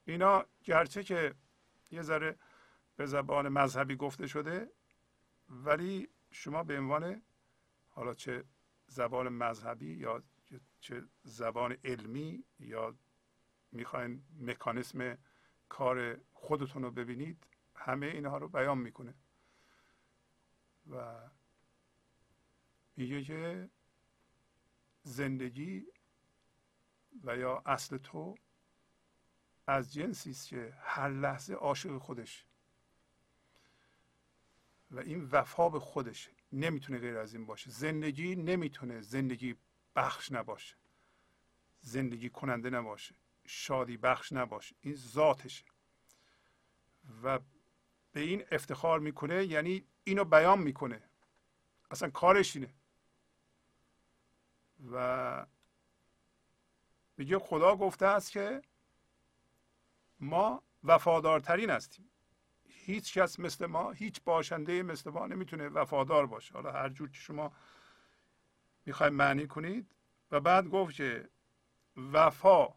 [0.04, 1.34] اینا گرچه که
[1.90, 2.38] یه ذره
[2.96, 4.70] به زبان مذهبی گفته شده
[5.48, 7.22] ولی شما به عنوان
[7.88, 8.44] حالا چه
[8.86, 10.22] زبان مذهبی یا
[10.80, 12.94] چه زبان علمی یا
[13.72, 15.18] می‌خواین مکانیسم
[15.68, 17.46] کار خودتون رو ببینید
[17.84, 19.14] همه اینها رو بیان می‌کنه.
[20.90, 21.20] و
[22.96, 23.70] میگه که
[25.02, 25.86] زندگی
[27.24, 28.34] و یا اصل تو
[29.66, 32.46] از جنسی است که هر لحظه عاشق خودش.
[34.90, 37.70] و این وفا به خودش نمی‌تونه غیر از این باشه.
[37.70, 39.56] زندگی نمی‌تونه زندگی
[39.96, 40.76] بخش نباشه.
[41.80, 43.14] زندگی کننده نباشه.
[43.46, 44.76] شادی بخش نباشه.
[44.80, 45.64] این ذاتشه.
[47.22, 47.38] و
[48.12, 51.02] به این افتخار می‌کنه یعنی اینو بیان می‌کنه.
[51.90, 52.74] اصلا کارش اینه.
[54.92, 55.46] و
[57.16, 58.62] میگه خدا گفته است که
[60.20, 62.08] ما وفادارترین هستیم.
[62.64, 66.54] هیچ کس مثل ما هیچ باشنده مثل ما نمی‌تونه وفادار باشه.
[66.54, 67.52] حالا هر جور که شما
[68.86, 69.94] می‌خوایم معنی کنید.
[70.30, 71.28] و بعد گفت که
[72.12, 72.74] وفا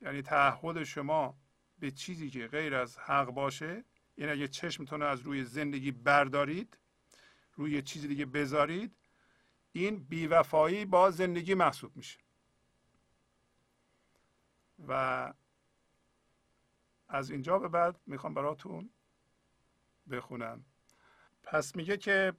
[0.00, 1.38] یعنی تعهد شما
[1.78, 3.84] به چیزی که غیر از حق باشه
[4.16, 6.78] یعنی اگه چشمتون از روی زندگی بردارید
[7.54, 8.96] روی چیزی دیگه بذارید
[9.72, 12.18] این بیوفایی با زندگی محسوب میشه.
[14.88, 15.32] و
[17.08, 18.90] از اینجا به بعد می‌خوام براتون
[20.10, 20.64] بخونم.
[21.42, 22.32] پس میگه که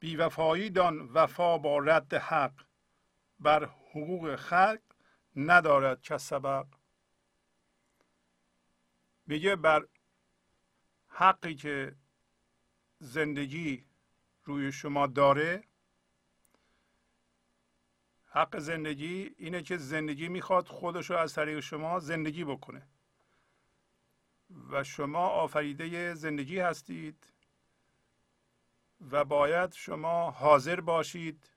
[0.00, 2.52] بیوفایی دان وفا با رد حق
[3.40, 4.80] بر حقوق خلق
[5.36, 6.66] ندارد که سبق
[9.26, 9.86] میگه بر
[11.08, 11.96] حقی که
[12.98, 13.84] زندگی
[14.44, 15.64] روی شما داره
[18.26, 22.88] حق زندگی اینه که زندگی می‌خواد خودش رو از طریق شما زندگی بکنه.
[24.70, 27.32] و شما آفریده زندگی هستید
[29.10, 31.50] و باید شما حاضر باشید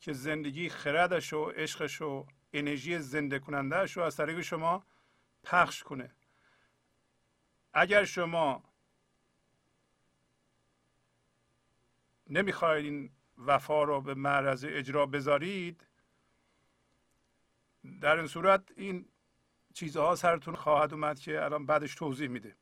[0.00, 4.84] که زندگی خردش و عشقش و انرژی زنده کنندهش رو از طریق شما
[5.42, 6.10] پخش کنه.
[7.72, 8.64] اگر شما
[12.30, 15.86] نمی‌خواهید این وفا رو به معرض اجرا بذارید
[18.00, 19.08] در این صورت این
[19.74, 22.56] چیزها سرتون خواهد اومد که الان بعدش توضیح میده.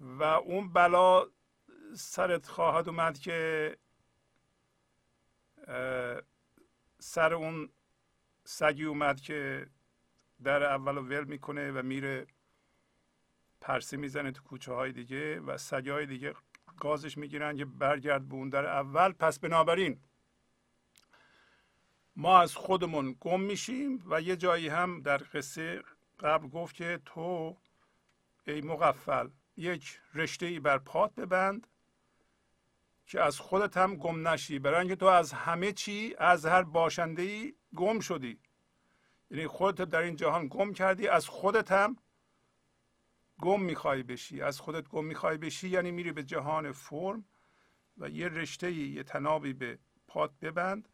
[0.00, 1.26] و اون بلا
[1.94, 3.76] سرت خواهد اومد که
[6.98, 7.70] سر اون
[8.44, 9.66] سگی اومد که
[10.42, 12.26] در اول ول می‌کنه و میره
[13.64, 16.34] پرسه می‌زنه تو کوچه های دیگه و سگه های دیگه
[16.80, 19.12] گازش می‌گیرن که برگرد به اون در اول.
[19.12, 20.00] پس بنابراین
[22.16, 25.82] ما از خودمون گم میشیم و یه جایی هم در قصه
[26.20, 27.56] قبل گفت که تو
[28.46, 31.66] ای مغفل یک رشته ای بر پات ببند
[33.06, 34.58] که از خودت هم گم نشی.
[34.58, 38.38] برای اینکه تو از همه چی از هر باشنده ای گم شدی.
[39.30, 41.96] یعنی خودت در این جهان گم کردی از خودت هم
[43.40, 47.24] گم می‌خوای بشی از خودت گم می‌خوای بشی یعنی میری به جهان فرم
[47.98, 50.88] و یه رشته یه تنابی به پات ببند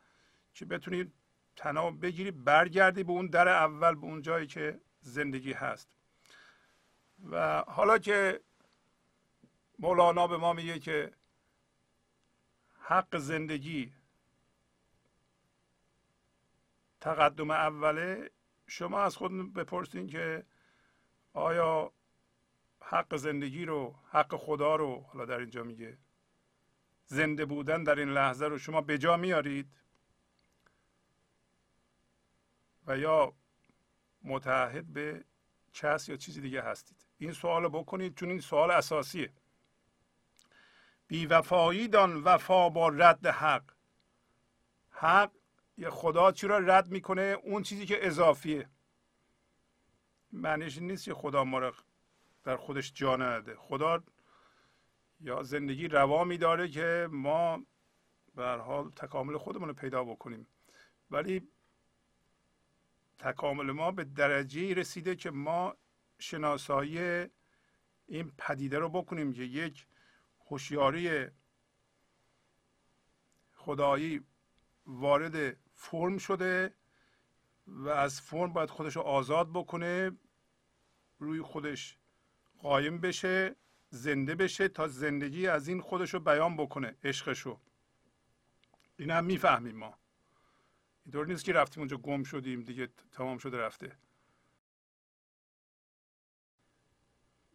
[0.55, 1.13] که بتونی
[1.57, 5.97] تناب بگیری برگردی به اون در اول به اون جایی که زندگی هست.
[7.31, 8.41] و حالا که
[9.79, 11.13] مولانا به ما میگه که
[12.81, 13.93] حق زندگی
[17.01, 18.31] تقدم اوله
[18.67, 20.47] شما از خود بپرسین که
[21.33, 21.93] آیا
[22.81, 25.99] حق زندگی رو حق خدا رو حالا در اینجا میگه.
[27.07, 29.69] زنده بودن در این لحظه رو شما به جا میارید؟
[32.87, 33.33] و یا
[34.23, 35.25] متحد به
[35.73, 39.33] کس یا چیزی دیگه هستید؟ این سوال بکنید چون این سوال اساسیه.
[41.07, 43.71] بیوفایی دان وفا با رد حق.
[44.91, 45.33] حق
[45.77, 48.69] یا خدا چی را رد می‌کنه؟ اون چیزی که اضافیه.
[50.33, 51.73] معنیش نیست که خدا ما
[52.45, 54.03] در خودش جا نده خدا
[55.21, 57.63] یا زندگی روا میداره که ما
[58.35, 60.47] به حال تکامل خودمون رو پیدا بکنیم.
[61.11, 61.49] ولی
[63.19, 65.77] تکامل ما به درجه رسیده که ما
[66.19, 67.27] شناسایی
[68.07, 69.87] این پدیده رو بکنیم که یک
[70.47, 71.29] هوشیاری
[73.55, 74.25] خدایی
[74.87, 76.75] وارد فرم شده
[77.67, 80.11] و از فرم باید خودش رو آزاد بکنه
[81.19, 82.00] روی خودش
[82.63, 83.57] قایم بشه
[83.91, 87.61] زنده بشه تا زندگی از این خودش رو بیان بکنه عشقشو.
[88.97, 89.99] این هم می‌فهمیم ما.
[91.05, 93.97] اینطور نیست که رفتیم اونجا گم شدیم دیگه تمام شده رفته.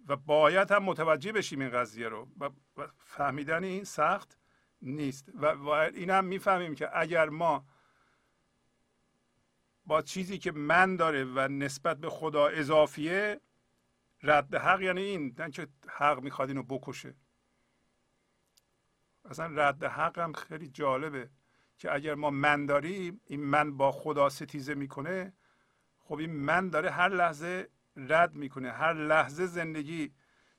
[0.08, 2.28] و باید هم متوجه بشیم این قضیه رو.
[2.40, 2.50] و
[2.98, 4.38] فهمیدن این سخت
[4.82, 5.30] نیست.
[5.36, 7.66] و این هم می‌فهمیم که اگر ما
[9.86, 13.42] با چیزی که من داره و نسبت به خدا اضافیه
[14.26, 17.16] رد حق یعنی این نه که حق می‌خواد اینو بکشه.
[19.26, 21.30] اصلا رد حق هم خیلی جالبه
[21.78, 25.34] که اگر ما من داریم این من با خدا ستیزه می‌کنه
[26.00, 30.14] خب این من داره هر لحظه رد می‌کنه هر لحظه زندگی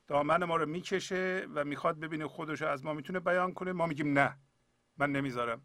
[0.07, 3.73] دامن ما رو می‌کشه و می‌خواد ببینه خودش از ما می‌تونه بیان کنه.
[3.73, 4.39] ما میگیم نه
[4.99, 5.63] من نمی‌ذارم.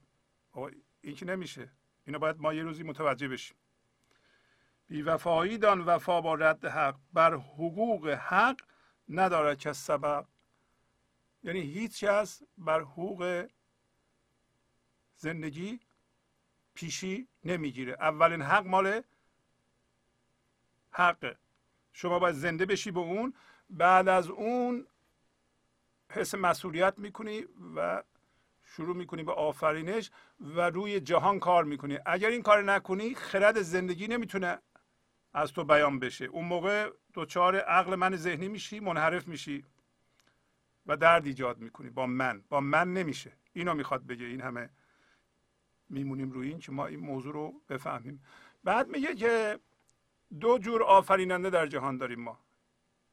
[1.01, 1.71] این که نمیشه.
[2.05, 3.57] اینو باید ما یه روزی متوجه بشیم.
[4.91, 8.61] بیوفایی دان وفا با رد حق بر حقوق حق
[9.09, 10.27] ندارد که سبب.
[11.43, 13.47] یعنی هیچ کس بر حقوق
[15.15, 15.79] زندگی
[16.73, 17.93] پیشی نمی‌گیره.
[17.93, 19.01] اولین حق مال
[20.91, 21.37] حقه.
[21.93, 23.33] شما باید زنده بشی به اون
[23.69, 24.87] بعد از اون
[26.09, 28.03] حس مسئولیت می‌کنی و
[28.63, 31.99] شروع می‌کنی به آفرینش و روی جهان کار می‌کنی.
[32.05, 34.59] اگر این کار نکنی خرد زندگی نمی‌تونه
[35.33, 36.25] از تو بیان بشه.
[36.25, 39.65] اون موقع دوچار عقل من ذهنی میشی منحرف میشی
[40.85, 42.43] و درد ایجاد می‌کنی با من.
[42.49, 43.31] با من نمیشه.
[43.53, 44.25] اینو می‌خواد بگه.
[44.25, 44.69] این همه
[45.89, 48.23] میمونیم روی این که ما این موضوع رو بفهمیم.
[48.63, 49.59] بعد میگه که
[50.39, 52.39] دو جور آفریننده در جهان داریم ما.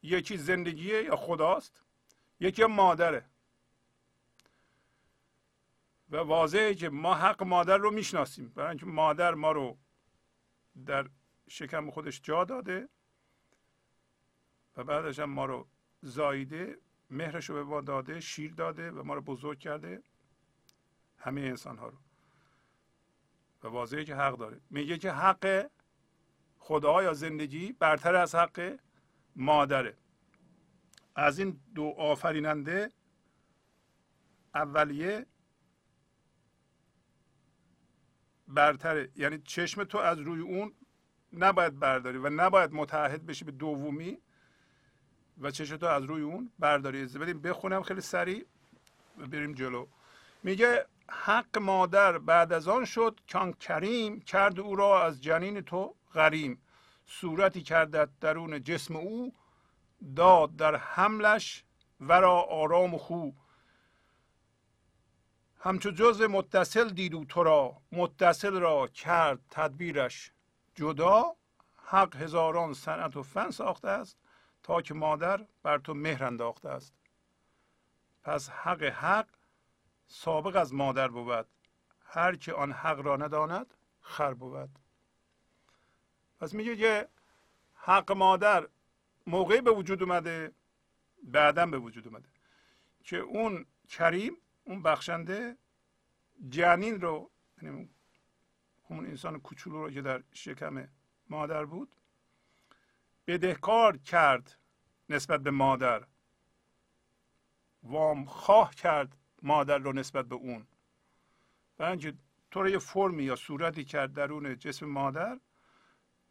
[0.03, 1.83] یکی زندگیه یا خداست
[2.41, 3.25] یکی مادره.
[6.11, 8.49] و واضحه که ما حق مادر رو می‌شناسیم.
[8.49, 9.79] برای اینکه مادر ما رو
[10.87, 11.09] در
[11.49, 12.89] شکم خودش جا داده
[14.77, 15.69] و بعدش هم ما رو
[16.03, 16.79] زاییده
[17.11, 20.03] مهرش رو به ما داده شیر داده و ما رو بزرگ کرده
[21.19, 21.99] همه انسان ها رو.
[23.63, 24.61] و واضحه که حق داره.
[24.71, 25.71] میگه که حق
[26.59, 28.79] خدا یا زندگی برتر از حق
[29.37, 29.97] مادره.
[31.15, 32.93] از این دو آفریننده
[34.55, 35.27] اولیه
[38.49, 39.11] برتره.
[39.17, 40.75] یعنی چشم تو از روی اون
[41.33, 44.18] نباید برداری و نباید متحد بشی به دومی
[45.41, 47.07] و چشم تو از روی اون برداری.
[47.07, 48.47] بدیم بخونم خیلی سریع
[49.18, 49.87] و بریم جلو.
[50.43, 55.95] میگه حق مادر بعد از آن شد کان کریم کرد او را از جنین تو
[56.14, 56.62] غریم.
[57.07, 59.35] صورتی کردد درون جسم او
[60.16, 61.64] داد در حملش
[62.01, 63.31] ورا آرام و خو.
[65.61, 70.33] همچو جز متصل دیدو تو را متصل را کرد تدبیرش.
[70.79, 71.37] جدا
[71.76, 74.18] حق هزاران صنعت و فن ساخته است
[74.62, 76.95] تا که مادر بر تو مهر انداخته است.
[78.22, 79.29] پس حق حق
[80.07, 81.47] سابق از مادر بود.
[82.05, 84.79] هر که آن حق را نداند خر بود.
[86.41, 87.09] پس میگه که
[87.74, 88.68] حق مادر
[89.26, 90.53] موقعی به وجود اومده
[91.22, 92.29] بعدا به وجود اومده
[93.05, 95.57] که اون کریم اون بخشنده
[96.49, 97.31] جنین رو
[97.62, 97.91] یعنی
[98.91, 100.89] همون انسان کوچولو رو که در شکم
[101.28, 101.97] مادر بود
[103.26, 104.59] بدهکار کرد
[105.09, 106.07] نسبت به مادر
[107.82, 110.66] وام خواه کرد مادر رو نسبت به اون
[111.76, 112.14] برای اینکه
[112.51, 115.41] تو یه فرمی یا صورتی کرد درون جسم مادر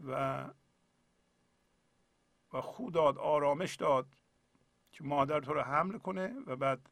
[0.08, 0.46] و
[2.54, 4.08] و خود داد آرامش داد
[4.92, 6.90] که مادر تو رو حمل کنه و بعد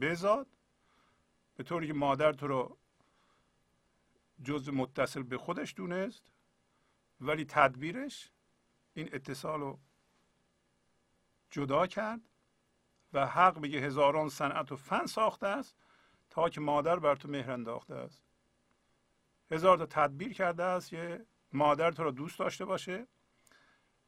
[0.00, 0.46] بزاد
[1.56, 2.78] به طوری که مادر تو رو
[4.44, 6.32] جز متصل به خودش دونست
[7.20, 8.30] ولی تدبیرش
[8.94, 9.80] این اتصال رو
[11.50, 12.20] جدا کرد
[13.12, 15.76] و حق بگه هزاران صنعت و فن ساخته است
[16.30, 18.22] تا که مادر بر تو مهر انداخته است.
[19.50, 23.06] هزار تا تدبیر کرده است که مادر تو رو دوست داشته باشه.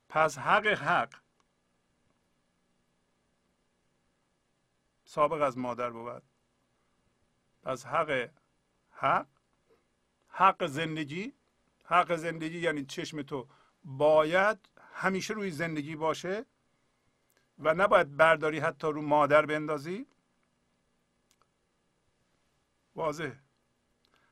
[0.08, 1.14] پس حق حق
[5.04, 6.22] سابق از مادر بود.
[7.62, 8.30] پس حق
[8.90, 9.33] حق
[10.36, 11.32] حق زندگی
[11.84, 13.48] حق زندگی یعنی چشم تو
[13.84, 14.58] باید
[14.92, 16.46] همیشه روی زندگی باشه
[17.58, 20.06] و نباید برداری حتی رو مادر بندازی.
[22.94, 23.32] واضح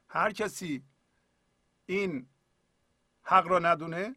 [0.08, 0.82] هر کسی
[1.86, 2.26] این
[3.22, 4.16] حق را ندونه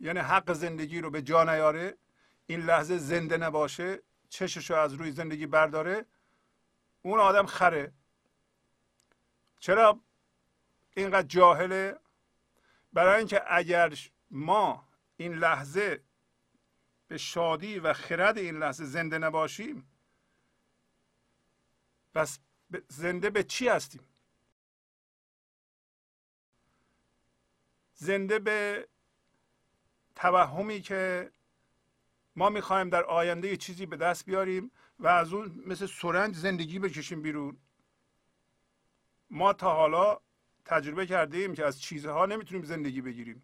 [0.00, 1.96] یعنی حق زندگی رو به جا نیاره
[2.46, 6.06] این لحظه زنده نباشه چشش رو از روی زندگی برداره
[7.02, 7.92] اون آدم خره.
[9.60, 10.00] چرا؟
[10.98, 11.98] اینقدر جاهله؟
[12.92, 13.98] برای اینکه اگر
[14.30, 16.02] ما این لحظه
[17.08, 19.90] به شادی و خرد این لحظه زنده نباشیم
[22.14, 22.38] پس
[22.88, 24.00] زنده به چی هستیم؟
[27.94, 28.88] زنده به
[30.14, 31.32] توهمی که
[32.36, 37.22] ما می‌خوایم در آینده چیزی به دست بیاریم و از اون مثل سرنج زندگی بکشیم
[37.22, 37.56] بیرون.
[39.30, 40.20] ما تا حالا
[40.68, 43.42] تجربه کردیم که از چیزها نمی‌تونیم زندگی بگیریم.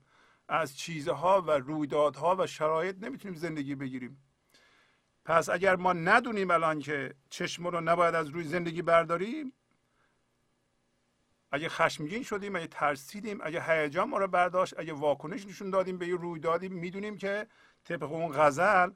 [0.49, 4.23] از چیزها و رویدادها و شرایط نمی‌تونیم زندگی بگیریم.
[5.25, 9.53] پس اگر ما ندونیم الان که چشم رو نباید از روی زندگی برداریم
[11.53, 16.09] اگه خشمگین شدیم اگه ترسیدیم اگه هیجان ما رو برداشت اگه واکنش نشون دادیم به
[16.09, 17.47] یه رویدادی می‌دونیم که
[17.85, 18.91] طبق اون غزل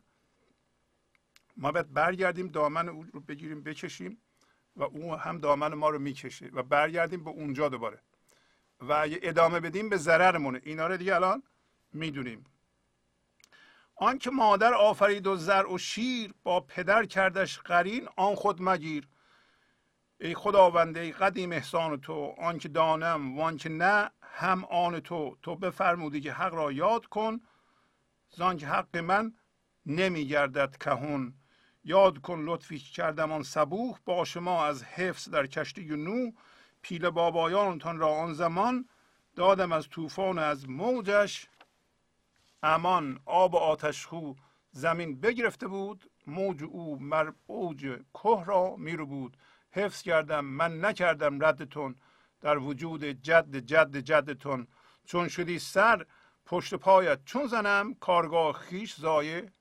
[1.56, 4.18] ما باید برگردیم دامن او رو بگیریم بکشیم
[4.76, 8.02] و اون هم دامن ما رو می‌کشه و برگردیم به اونجا دوباره.
[8.80, 10.60] و اگه ادامه بدیم به ضررمونه.
[10.64, 11.42] اینا رو دیگه الان
[11.92, 12.44] می‌دونیم.
[13.96, 19.08] آنکه مادر آفرید و زر و شیر با پدر کردش قرین آن خود مگیر.
[20.20, 25.36] ای خداونده قدیم احسان تو آنکه دانم وانکه نه هم آن تو.
[25.42, 27.40] تو بفرمودی که حق را یاد کن
[28.30, 29.34] زانکه حق من
[29.86, 31.34] نمیگردد کهون
[31.84, 36.30] یاد کن لطفی کردم آن صبوح با شما از حفظ در کشتی نو
[36.82, 38.88] پیل بابایانتان را آن زمان
[39.36, 41.48] دادم از طوفان از موجش.
[42.62, 44.32] امان آب آتش خو
[44.70, 47.80] زمین بگرفته بود موج او مر اوج
[48.22, 49.36] که را میرو بود
[49.70, 51.96] حفظ کردم من نکردم ردتون
[52.40, 54.66] در وجود جد جد جدتون.
[55.04, 56.06] چون شدی سر
[56.46, 59.52] پشت پایت چون زنم کارگاه خیش زایه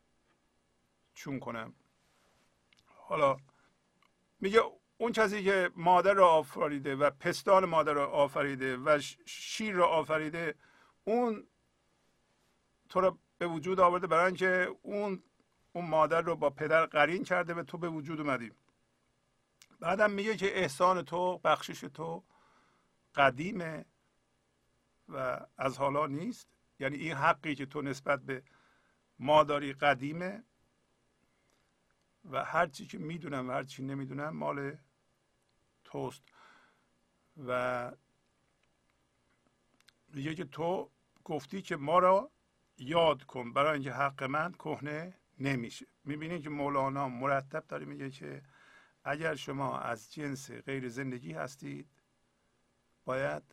[1.14, 1.74] چون کنم.
[2.96, 3.38] حالا
[4.40, 4.62] میگه
[4.98, 10.56] اون کسی که مادر را آفریده و پستان مادر را آفریده و شیر را آفریده
[11.04, 11.48] اون
[12.90, 15.24] تو رو به وجود آورده برای اینکه اون
[15.74, 18.52] اون مادر رو با پدر قرین کرده و تو به وجود اومدی.
[19.80, 22.24] بعدم میگه که احسان تو بخشش تو
[23.16, 23.86] قدیمه
[25.10, 26.48] و از حالا نیست.
[26.80, 28.44] یعنی این حقی که تو نسبت به
[29.20, 30.44] ما داری قدیمه
[32.32, 34.78] و هر چی که می‌دونم و هر چی نمی‌دونم مال
[35.88, 36.24] توست.
[37.48, 37.92] و
[40.14, 40.92] میگه که تو
[41.24, 42.32] گفتی که ما را
[42.78, 45.86] یاد کن برای اینکه حق من کهنه نمیشه.
[46.04, 48.42] می‌بینید که مولانا مرتب داره میگه که
[49.04, 51.88] اگر شما از جنس غیر زندگی هستید
[53.06, 53.44] باید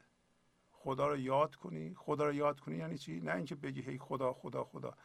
[0.71, 1.95] خدا رو یاد کنی.
[1.95, 4.97] خدا رو یاد کنی یعنی چی؟ نه اینکه بگی هی خدا خدا خدا.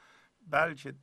[0.48, 0.96] بلکه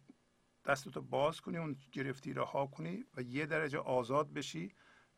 [0.65, 4.75] دستتو باز کنی اون گرفتی رها کنی و یه درجه آزاد بشی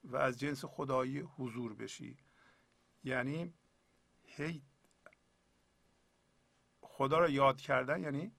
[0.09, 2.19] و از جنس خدایی حضور بشی.
[3.05, 3.55] یعنی
[4.23, 4.63] هی
[6.81, 8.33] خدا رو یاد کردن یعنی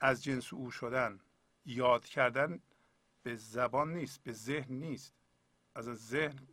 [0.00, 1.20] از جنس او شدن.
[1.64, 2.60] یاد کردن
[3.22, 5.14] به زبان نیست به ذهن نیست.
[5.74, 6.48] از ذهن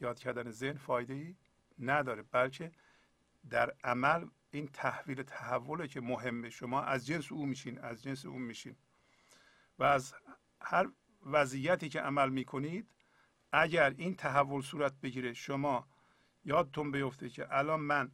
[0.00, 1.36] یاد کردن ذهن فایده ای
[1.78, 2.72] نداره بلکه
[3.50, 8.38] در عمل این تحویل تحوله که مهمه شما از جنس او میشین از جنس او
[8.38, 8.76] میشین.
[9.78, 10.14] و از
[10.60, 10.88] هر
[11.26, 12.90] وضعیتی که عمل می‌کنید
[13.52, 15.88] اگر این تحول صورت بگیره شما
[16.44, 18.12] یادتون بیفته که الان من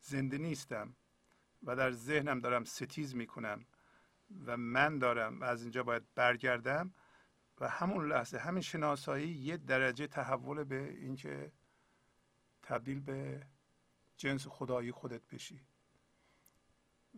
[0.00, 0.96] زنده نیستم
[1.62, 3.66] و در ذهنم دارم ستیز می‌کنم
[4.46, 6.94] و من دارم و از اینجا باید برگردم
[7.60, 11.52] و همون لحظه همین شناسایی یه درجه تحول به اینکه
[12.62, 13.46] تبدیل به
[14.16, 15.60] جنس خدایی خودت بشی.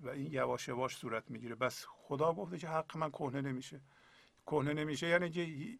[0.02, 1.54] و این یواش یواش صورت می‌گیره.
[1.54, 3.80] بس خدا گفته که حق من کهنه نمیشه.
[4.46, 5.78] کهنه نمیشه یعنی که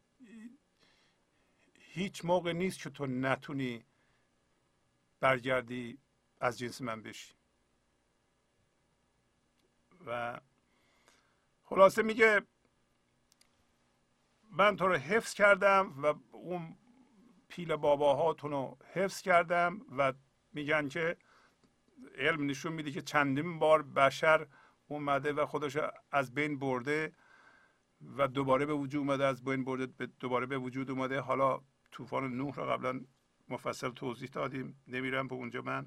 [1.74, 3.84] هیچ موقع نیست که تو نتونی
[5.20, 5.98] برگردی
[6.40, 7.34] از جنس من بشی.
[10.06, 10.40] و
[11.64, 12.42] خلاصه میگه
[14.50, 16.76] من تو رو حفظ کردم و اون
[17.48, 20.12] پیل باباهاتون رو حفظ کردم و
[20.52, 21.16] میگن که
[22.18, 24.46] علم نشون میده که چندین بار بشر
[24.88, 25.76] اومده و خودش
[26.12, 27.12] از بین برده
[28.16, 31.20] و دوباره به وجود اومده از بین برده دوباره به وجود اومده.
[31.20, 31.60] حالا
[31.92, 33.00] طوفان نوح رو قبلا
[33.48, 35.86] مفصل توضیح دادیم نمیرم به اونجا من.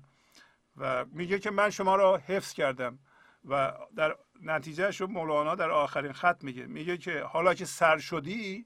[0.77, 2.99] و میگه که من شما را حفظ کردم
[3.45, 6.65] و در نتیجهش رو مولانا در آخرین خط میگه.
[6.65, 8.65] میگه که حالا که سر شدی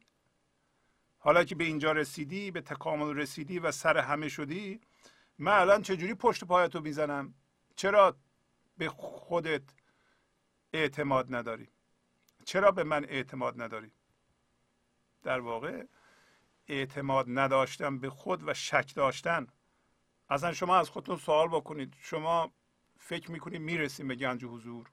[1.18, 4.82] حالا که به اینجا رسیدی به تکامل رسیدی و سر همه شدی
[5.38, 7.34] من الان چجوری پشت پایتو می‌زنم؟
[7.76, 8.18] چرا
[8.78, 9.64] به خودت
[10.74, 11.70] اعتماد نداری؟
[12.46, 13.92] چرا به من اعتماد نداری؟
[15.24, 15.86] در واقع
[16.68, 19.48] اعتماد نداشتن به خود و شک داشتن.
[20.30, 21.96] اصلا شما از خودتون سوال بکنید.
[22.00, 22.54] شما
[22.98, 24.92] فکر می‌کنید می‌رسیم به گنج حضور.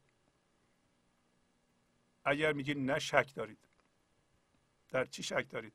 [2.25, 3.69] اگر میگید نه شک دارید.
[4.89, 5.73] در چی شک دارید؟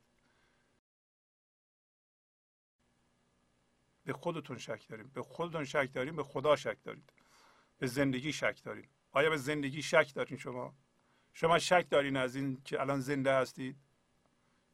[4.08, 5.10] به خودتون شک داریم.
[5.14, 7.12] به خودتون شک داریم به خدا شک دارید.
[7.78, 10.74] به زندگی شک دارید آیا به زندگی شک دارین شما؟
[11.32, 13.76] شما شک دارین از این که الان زنده هستید؟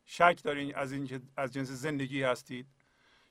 [0.04, 2.66] شک دارین از این که از جنس زندگی هستید؟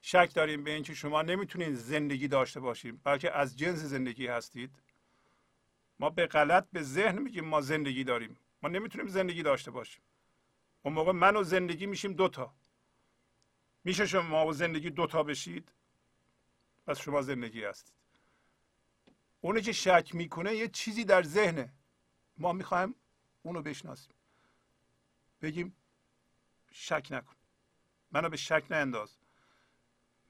[0.01, 4.71] شک داریم به اینکه شما نمی‌تونید زندگی داشته باشیم بلکه از جنس زندگی هستید؟
[5.99, 8.37] ما به غلط به ذهن میگیم ما زندگی داریم.
[8.63, 10.01] ما نمی‌تونیم زندگی داشته باشیم.
[10.81, 12.53] اون موقع من و زندگی میشیم دوتا
[13.83, 15.71] میشه شما و زندگی دوتا بشید؟
[16.87, 17.95] پس شما زندگی هستید
[19.41, 21.73] اونی که شک می‌کنه یه چیزی در ذهنه.
[22.37, 22.95] ما می‌خوایم
[23.43, 24.13] اونو بشناسیم.
[25.41, 25.75] بگیم
[26.71, 27.35] شک نکن.
[28.11, 29.17] منو به شک نانداز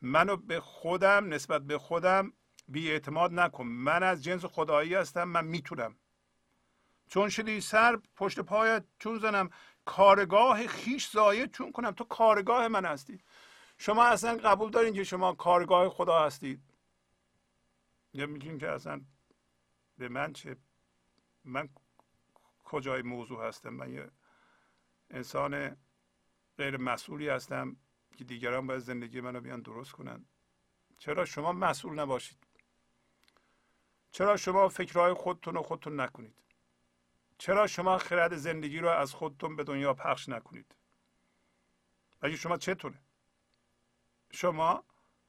[0.01, 2.33] منو به خودم نسبت به خودم
[2.67, 3.67] بی اعتماد نکن.
[3.67, 5.95] من از جنس خدایی هستم من می‌تونم.
[7.07, 9.49] چون شدی سر پشت پایت چون زنم
[9.85, 11.91] کارگاه خیش زایه چون کنم.
[11.91, 13.23] تو کارگاه من هستی.
[13.77, 16.61] شما اصلا قبول دارین که شما کارگاه خدا هستید؟
[18.13, 19.01] یا میگین که اصلا
[19.97, 20.57] به من چه
[21.43, 21.69] من
[22.63, 24.11] کجای موضوع هستم؟ من یه
[25.09, 25.77] انسان
[26.57, 27.75] غیر مسئولی هستم
[28.17, 30.25] که دیگران باید زندگی منو بیان درست کنن.
[30.97, 32.47] چرا شما مسئول نباشید؟
[34.11, 36.35] چرا شما فکرهای خودتون رو خودتون نکنید؟
[37.37, 40.75] چرا شما خرد زندگی رو از خودتون به دنیا پخش نکنید؟
[42.21, 42.99] اگه شما چطوره؟
[44.33, 44.83] شما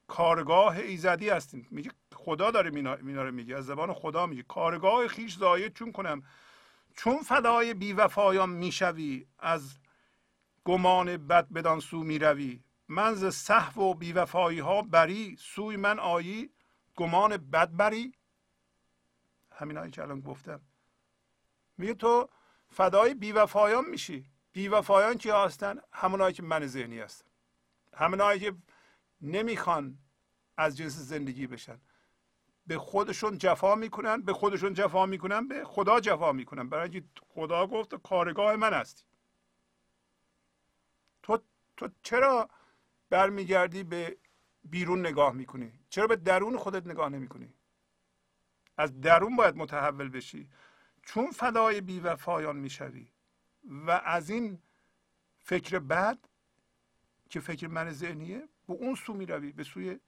[0.07, 3.57] کارگاه ایزدی هستید میگه خدا داره مینا رو میگه.
[3.57, 4.43] از زبان خدا میگه.
[4.43, 6.23] کارگاه خیش زایه چون کنم.
[6.97, 9.79] چون فدای بیوفایان می‌شوی از
[10.65, 12.63] گمان بد بدان سو می‌روی.
[12.89, 16.51] من ز صحو و بیوفایی ها بری سوی من آیی
[16.97, 18.13] گمان بد بری.
[19.53, 20.61] همینایی که الان گفتم.
[21.79, 22.29] میگه تو
[22.71, 24.27] فدای بیوفایان میشی.
[24.53, 27.27] بیوفایان کی هستن؟ همونایی که من ذهنی هستن
[27.95, 28.55] همونایی که
[29.21, 29.99] نمی‌خوان
[30.57, 31.81] از جنس زندگی بشن.
[32.67, 36.69] به خودشون جفا می‌کنن به خودشون جفا می‌کنن به خدا جفا می‌کنن.
[36.69, 39.05] برای اینکه خدا گفت کارگاه من هستی.
[41.23, 41.39] تو
[41.77, 42.49] تو چرا
[43.11, 44.17] برمیگردی به
[44.65, 47.55] بیرون نگاه می‌کنی؟ چرا به درون خودت نگاه نمی‌کنی؟
[48.77, 50.49] از درون باید متحول بشی.
[51.03, 53.09] چون فدای بیوفایان می‌شوی
[53.65, 54.63] و از این
[55.39, 56.19] فکر بد
[57.31, 60.01] که فکر من ذهنیه به اون سو می‌روی به سوی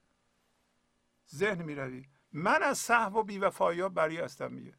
[1.35, 2.05] ذهن می‌روی.
[2.31, 4.73] من از صحو و بیوفایی ها بری هستم میگه.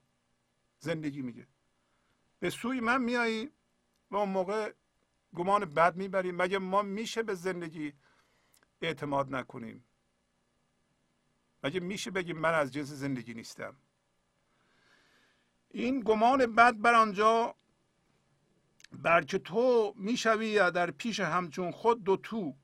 [0.79, 1.47] زندگی میگه.
[2.41, 3.51] به سوی من میایی
[4.11, 4.72] و اون موقع
[5.35, 6.37] گمان بد می‌بریم.
[6.37, 7.93] مگه ما میشه به زندگی
[8.83, 9.85] اعتماد نکنیم؟
[11.64, 13.76] مگه میشه بگیم من از جنس زندگی نیستم؟
[15.70, 17.55] این گمان بد بر آنجا
[18.93, 22.57] برکه تو می‌شوی در پیش همچون خود دو تو.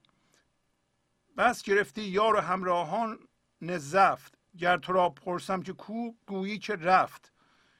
[1.36, 3.18] بس گرفتی یار و همراهان
[3.60, 7.32] نزفت گر تو را پرسم که کو گویی که رفت.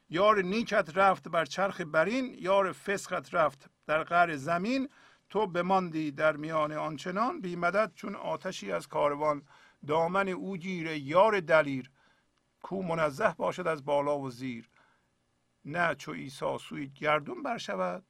[0.08, 4.88] یار نیکت رفت بر چرخ برین یار فسقت رفت در قعر زمین.
[5.30, 9.42] تو بماندی در میان آنچنان بی مدد چون آتشی از کاروان.
[9.86, 11.90] دامن او گیره یار دلیر.
[12.62, 14.70] کو منزه باشد از بالا و زیر.
[15.64, 18.04] نه چو عیسی سوی گردون برشود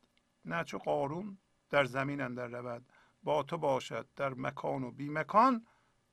[0.44, 1.38] نه چو قارون
[1.70, 2.86] در زمین اندر رود.
[3.24, 5.66] با تو باشد در مکان و بی مکان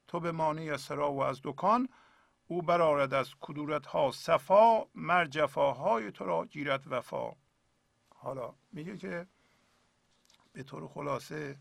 [0.07, 1.89] تو بمانی از سرا و از دکان
[2.47, 7.31] او برارد از کدورت ها صفا مر جفاهای تو را گیرد وفا.
[8.09, 9.27] حالا میگه که
[10.53, 11.59] به طور خلاصه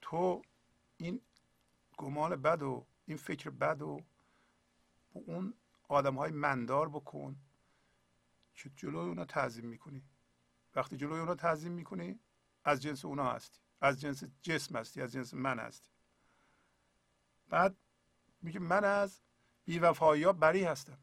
[0.00, 0.42] تو
[0.96, 1.20] این
[1.98, 4.00] گمان بد و این فکر بد و
[5.12, 5.54] با اون
[5.88, 7.36] آدم های مندار بکن
[8.54, 10.02] که جلوی اونا تعظیم می‌کنی.
[10.74, 12.20] وقتی جلوی اونا تعظیم می‌کنی
[12.64, 13.60] از جنس اونا هستی.
[13.80, 15.90] از جنس جسم هستی از جنس من هستی.
[17.48, 17.76] بعد
[18.42, 19.20] میگه من از
[19.64, 20.98] بیوفایی ها بری هستم.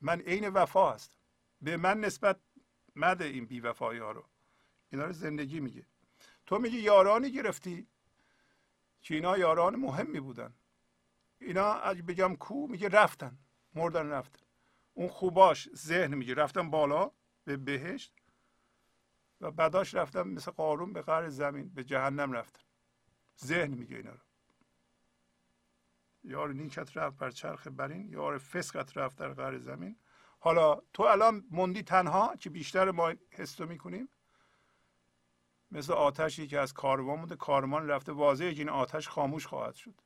[0.00, 1.16] من عین وفا هستم.
[1.60, 2.40] به من نسبت
[2.96, 4.28] مده این بیوفایی ها رو.
[4.90, 5.86] اینا رو زندگی میگه.
[6.46, 7.88] تو میگی یارانی گرفتی.
[9.02, 10.54] که اینا یاران مهمی بودن.
[11.40, 13.38] اینا اگه بگم کو میگه رفتن.
[13.74, 14.46] مردن رفتن.
[14.94, 16.34] اون خوباش ذهن میگه.
[16.34, 17.10] رفتن بالا
[17.44, 18.17] به بهشت.
[19.40, 22.62] و بعداش رفتن مثل قارون به قهر زمین به جهنم رفتن.
[23.44, 24.20] ذهن میگه اینا رو.
[26.24, 29.96] یار نیکت رفت بر چرخ برین یار فسقت رفت در قهر زمین.
[30.38, 34.08] حالا تو الان موندی تنها که بیشتر ما حس می‌کنیم؟
[35.70, 40.00] مثل آتشی که از کاروان بوده کاروان رفته واضحه که این آتش خاموش خواهد شد.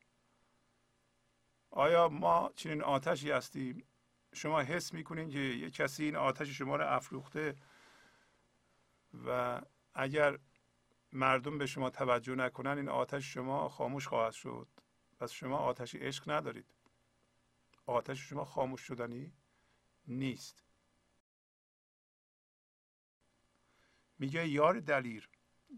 [1.71, 3.85] آیا ما چنین آتشی هستیم؟
[4.35, 7.57] شما حس می‌کنین که یه کسی این آتش شما رو افروخته
[9.15, 9.61] و
[9.95, 10.39] اگر
[11.13, 14.69] مردم به شما توجه نکنن این آتش شما خاموش خواهد شد.
[15.19, 16.75] پس شما آتش عشق ندارید.
[17.87, 19.33] آتش شما خاموش شدنی
[20.07, 20.65] نیست.
[24.19, 25.29] میگه یار دلیر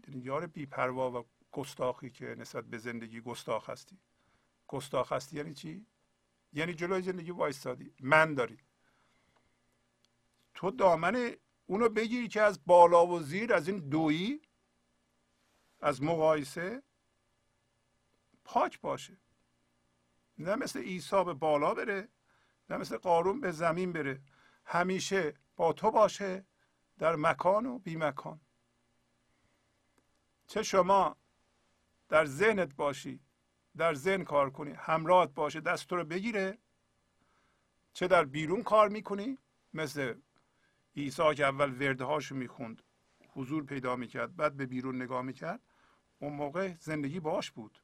[0.07, 3.99] یعنی یار بیپروا و گستاخی که نسبت به زندگی گستاخ هستی.
[4.67, 5.85] گستاخ هستی یعنی چی؟
[6.53, 7.93] یعنی جلوی زندگی وایستادی.
[7.99, 8.57] من داری.
[10.53, 11.35] تو دامن
[11.65, 14.41] اونو بگیری که از بالا و زیر از این دویی
[15.81, 16.83] از مقایسه
[18.45, 19.17] پاک باشه.
[20.37, 22.09] نه مثل عیسی به بالا بره
[22.69, 24.21] نه مثل قارون به زمین بره.
[24.65, 26.45] همیشه با تو باشه
[26.99, 28.41] در مکان و بی مکان.
[30.47, 31.17] چه شما
[32.09, 33.19] در ذهنت باشی
[33.77, 36.57] در ذهن کار کنی همراهت باشه دست تو رو بگیره.
[37.93, 39.37] چه در بیرون کار می‌کنی
[39.73, 40.15] مثل
[40.97, 42.81] عیسی که اول ورده هاشو می‌خوند
[43.27, 45.61] حضور پیدا می‌کرد بعد به بیرون نگاه می‌کرد
[46.19, 47.79] اون موقع زندگی باش بود.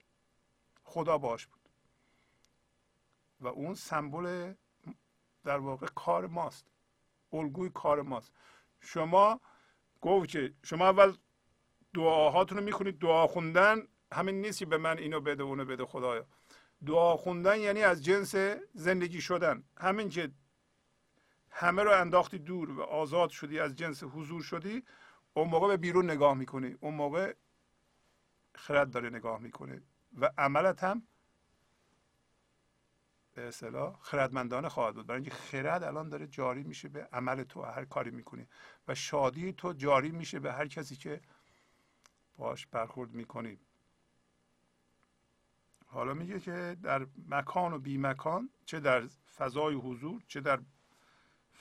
[0.83, 1.69] خدا باش بود.
[3.39, 4.53] و اون سمبل
[5.43, 6.67] در واقع کار ماست.
[7.33, 8.33] الگوی کار ماست.
[8.79, 9.41] شما
[10.01, 11.13] گفت که شما اول
[11.93, 16.27] دعاهاتون رو می‌خونید دعا خوندن همین نیست به من اینو بده اونو بده خدایا.
[16.85, 18.35] دعا خوندن یعنی از جنس
[18.73, 19.63] زندگی شدن.
[19.77, 20.31] همین که
[21.51, 24.83] همه رو انداختی دور و آزاد شدی از جنس حضور شدی
[25.33, 26.77] اون موقع به بیرون نگاه می‌کنی.
[26.79, 27.33] اون موقع
[28.55, 29.81] خرد داره نگاه می‌کنه
[30.17, 31.07] و عملت هم
[33.33, 35.07] به اصطلاح خردمندانه خواهد بود.
[35.07, 38.47] برای اینکه خرد الان داره جاری میشه به عمل تو هر کاری می‌کنی.
[38.87, 41.21] و شادی تو جاری میشه به هر کسی که
[42.37, 43.59] باش برخورد می‌کنی.
[45.85, 50.59] حالا میگه که در مکان و بی مکان چه در فضای حضور چه در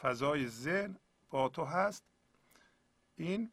[0.03, 0.97] فضای ذهن
[1.31, 2.05] با تو هست.
[3.17, 3.53] این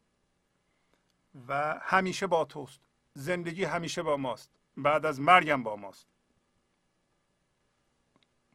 [1.47, 2.81] و همیشه با توست.
[3.13, 4.51] زندگی همیشه با ماست.
[4.77, 6.07] بعد از مرگم با ماست.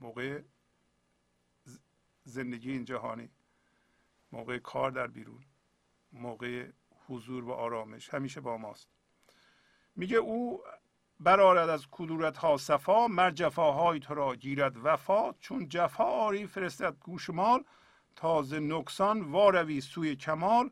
[0.01, 0.43] موقع
[2.24, 3.30] زندگی این جهانی
[4.32, 5.45] موقع کار در بیرون
[6.12, 6.70] موقع
[7.07, 8.88] حضور و آرامش همیشه با ماست.
[9.97, 10.62] میگه او
[11.20, 15.32] برارد از کدورت ها صفا مر جفاهای تو را گیرد وفا.
[15.32, 17.64] چون جفا آری فرستد گوشمال
[18.17, 20.71] تازه نقصان واروی سوی کمال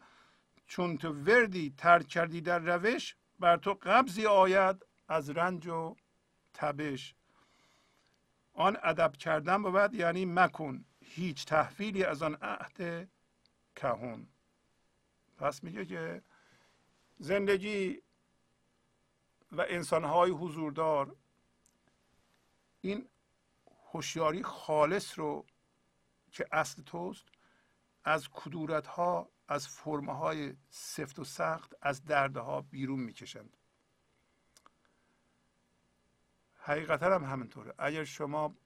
[0.67, 5.97] چون تو وردی ترک کردی در روش بر تو قبضی آید از رنج و
[6.55, 7.15] تبش.
[8.53, 13.09] آن ادب کردن بود یعنی مکن هیچ تحویلی از آن عهد
[13.77, 14.27] کهون
[15.39, 16.23] پس میگه که
[17.19, 18.03] زندگی
[19.53, 21.17] و انسانهای حضوردار
[22.81, 23.09] این
[23.93, 25.47] هوشیاری خالص رو
[26.31, 27.29] که اصل توست
[28.05, 33.57] از کدورت ها از فرمه های سفت و سخت از دردها بیرون می‌کشند.
[36.55, 37.75] حقیقتا هم همینطوره.
[37.79, 38.57] اگر شما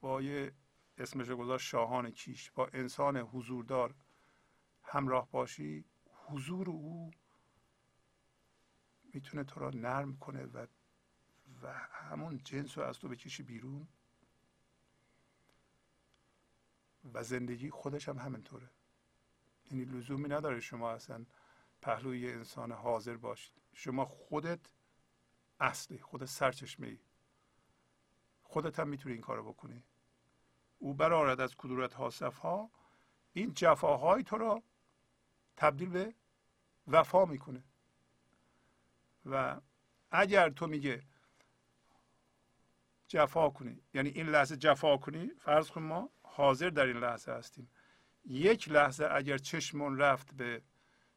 [0.00, 0.52] با یه
[0.98, 3.94] اسمش گذاشت شاهان کیش با انسان حضوردار
[4.82, 5.84] همراه باشی
[6.26, 7.10] حضور او
[9.14, 10.66] می‌تونه تو را نرم کنه و
[11.62, 13.88] و همون جنس رو از تو بکشی بیرون.
[17.14, 18.70] و زندگی خودش هم همینطوره.
[19.70, 21.26] یعنی لزومی نداره شما اصلا
[21.82, 23.54] پهلوی انسان حاضر باشید.
[23.74, 24.60] شما خودت
[25.60, 26.98] اصلی خودت سرچشمه ای.
[28.42, 29.84] خودت هم می‌تونی این کارو بکنی.
[30.78, 32.70] او برارد از کدورت حاصف ها
[33.32, 34.62] این جفاهای تو را
[35.56, 36.14] تبدیل به
[36.86, 37.64] وفا می‌کنه.
[39.26, 39.60] و
[40.10, 41.02] اگر تو میگه
[43.08, 47.70] جفا کنی یعنی این لحظه جفا کنی فرض کن ما حاضر در این لحظه هستیم.
[48.24, 50.62] یک لحظه اگر چشمون رفت به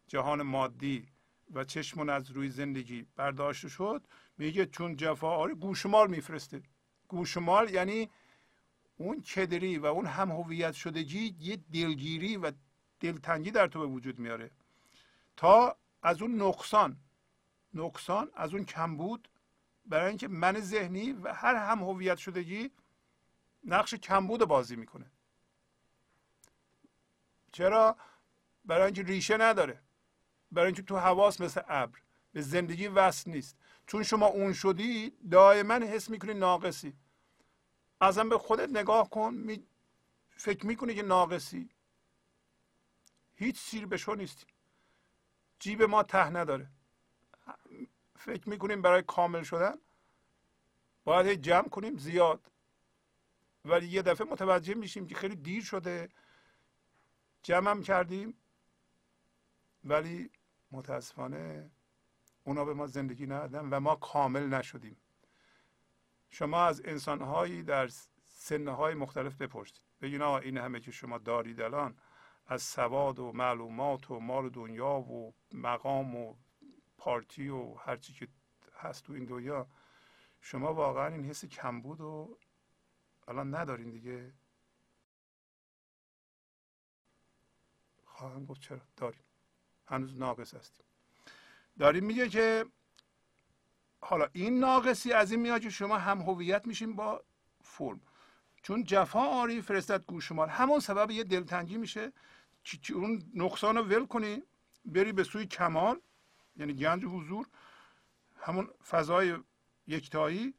[0.07, 1.07] جهان مادی
[1.53, 4.07] و چشمون از روی زندگی برداشته شد
[4.37, 6.61] میگه چون جفا آره گوشمال میفرسته.
[7.07, 8.09] گوشمال یعنی
[8.97, 12.51] اون کدری و اون هم هویت شدگی یه دلگیری و
[12.99, 14.51] دلتنگی در تو به وجود میاره.
[15.37, 16.97] تا از اون نقصان
[17.73, 19.29] نقصان از اون کمبود
[19.85, 22.71] برای اینکه من ذهنی و هر هم هویت شدگی
[23.65, 25.11] نقش کمبود بازی می‌کنه.
[27.51, 27.97] چرا؟
[28.65, 29.81] برای اینکه ریشه نداره.
[30.51, 31.99] برای اینکه تو حواس مثل ابر.
[32.33, 33.57] به زندگی وصل نیست.
[33.87, 36.93] چون شما اون شدی دائما حس می‌کنی ناقصی.
[38.01, 39.67] ازم به خودت نگاه کن می...
[40.37, 41.69] فکر می‌کنی که ناقصی.
[43.35, 44.45] هیچ سیر به شو نیستی.
[45.59, 46.69] جیب ما ته نداره.
[48.17, 49.75] فکر می‌کنیم برای کامل شدن
[51.03, 52.51] باید جمع کنیم زیاد.
[53.65, 56.09] ولی یه دفعه متوجه میشیم که خیلی دیر شده.
[57.43, 58.33] جمعم کردیم.
[59.83, 60.29] ولی
[60.71, 61.71] متاسفانه
[62.43, 64.97] اونا به ما زندگی ندادن و ما کامل نشدیم.
[66.29, 67.89] شما از انسانهایی در
[68.23, 69.81] سنهای مختلف بپرسید.
[70.01, 71.97] بگین این همه که شما دارید الان
[72.47, 76.35] از سواد و معلومات و مال دنیا و مقام و
[76.97, 78.27] پارتی و هرچی که
[78.75, 79.67] هست تو این دنیا
[80.41, 82.37] شما واقعا این حس کمبود و
[83.27, 84.33] الان ندارین دیگه؟
[88.05, 89.23] خواهم گفت چرا؟ داریم.
[89.87, 90.85] هنوز ناقص هستیم.
[91.79, 92.65] داریم میگه که
[94.01, 97.23] حالا این ناقصی از این میاد که شما هم هویت میشین با
[97.63, 98.01] فرم.
[98.63, 100.49] چون جفا آری فرستد گوشمال.
[100.49, 102.13] همون سبب یه دلتنگی میشه.
[102.65, 104.43] که اون نقصان رو ول کنی
[104.85, 106.01] بری به سوی کمال
[106.55, 107.47] یعنی گنج حضور
[108.35, 109.37] همون فضای
[109.87, 110.53] یکتایی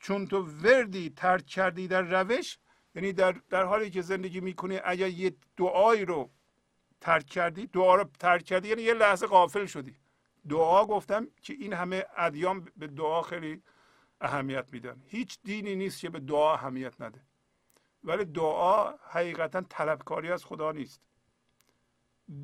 [0.00, 2.58] چون تو وردی ترک کردی در روش
[2.94, 6.30] یعنی در, در حالی که زندگی می‌کنی اگر یه دعایی رو
[7.00, 9.96] ترک کردی دعا رو ترک کردی یعنی یه لحظه غافل شدی.
[10.48, 13.62] دعا گفتم که این همه ادیان به دعا خیلی
[14.20, 15.02] اهمیت میدن.
[15.06, 17.20] هیچ دینی نیست که به دعا اهمیت نده.
[18.04, 21.00] ولی دعا حقیقتا طلبکاری از خدا نیست.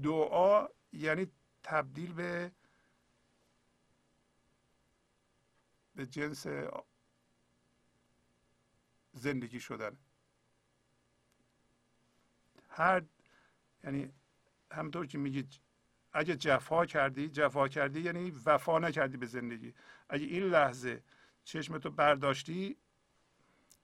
[0.03, 1.27] دعا یعنی
[1.63, 2.53] تبدیل به
[5.95, 6.47] به جنس
[9.17, 9.97] زندگی شدن.
[12.69, 13.03] هر
[13.85, 14.12] یعنی
[14.73, 15.61] همطور که میگید
[16.12, 19.75] اگه جفا کردی جفا کردی یعنی وفا نکردی به زندگی.
[20.09, 21.03] اگه این لحظه
[21.45, 22.77] چشمتو برداشتی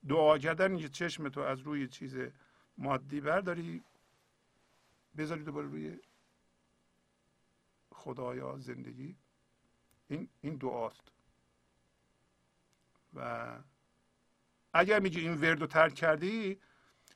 [0.07, 2.17] دعا کردن یه چشمتو از روی چیز
[2.77, 3.83] مادی برداری
[5.17, 5.99] بذاری دوباره روی
[7.91, 9.15] خدایا زندگی.
[10.07, 11.11] این این دعاست.
[13.13, 13.59] و
[14.73, 16.59] اگر میگی این ورد رو ترک کردی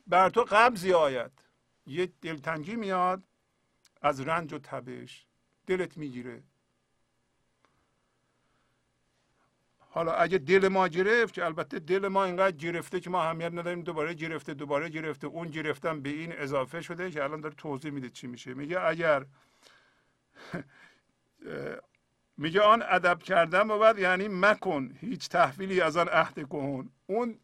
[0.08, 1.32] بر تو قبضی آید.
[1.86, 3.24] یه دلتنگی میاد
[4.02, 5.26] از رنج و تبش
[5.68, 6.44] دلت می‌گیره.
[9.80, 13.82] حالا اگه دل ما گرفت که البته دل ما اینقدر گرفته که ما اهمیت نداریم
[13.82, 18.10] دوباره گرفته دوباره گرفته اون گرفتن به این اضافه شده که الان داره توضیح میده
[18.10, 18.54] چی میشه.
[18.54, 19.26] میگه اگر
[22.38, 27.40] میگه آن ادب کردن بود یعنی مکن هیچ تحویلی از آن عهد کن اون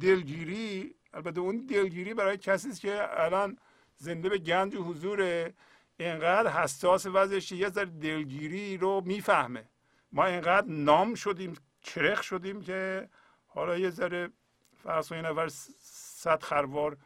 [0.00, 3.58] دلگیری البته اون دلگیری برای کسی است که الان
[3.96, 5.52] زنده به گنج و حضور
[5.96, 9.68] اینقدر حساس وضعش یه ذره دلگیری رو می‌فهمه.
[10.12, 13.08] ما اینقدر نام شدیم کرخ شدیم که
[13.46, 14.30] حالا یه ذره
[14.74, 16.96] فرض کنید نفر صد خروار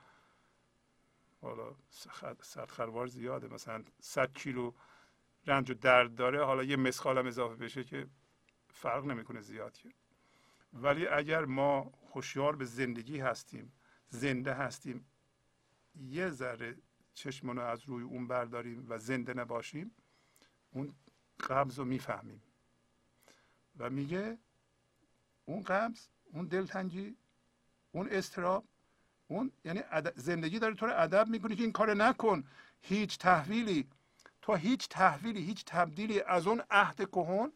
[1.41, 1.75] حالا
[2.43, 4.73] صد خروار زیاده مثلا صد کیلو
[5.47, 8.07] رنج و درد داره حالا یه مسخال هم اضافه بشه که
[8.69, 9.89] فرق نمی‌کنه زیاد که.
[10.73, 13.73] ولی اگر ما هوشیار به زندگی هستیم
[14.09, 15.07] زنده هستیم.
[15.95, 16.77] یه ذره
[17.15, 19.91] چشمون رو از روی اون برداریم و زنده نباشیم
[20.71, 20.95] اون
[21.49, 22.43] قبض رو می‌فهمیم.
[23.79, 24.39] و میگه
[25.45, 27.17] اون قبض اون دلتنگی
[27.93, 28.65] اون استراب
[29.29, 29.83] اون یعنی
[30.17, 32.45] زندگی داره تو رو ادب می‌کنه که این کار نکن.
[32.83, 33.89] هیچ تحویلی.
[34.43, 37.53] تو هیچ تحویلی هیچ تبدیلی از اون عهد کهون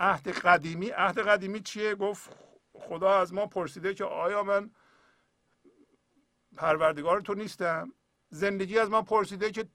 [0.00, 0.90] عهد قدیمی.
[0.90, 2.49] عهد قدیمی چیه؟ گفت
[2.80, 4.70] خدا از ما پرسیده که آیا من
[6.56, 7.92] پروردگار تو نیستم؟
[8.30, 9.68] زندگی از ما پرسیده که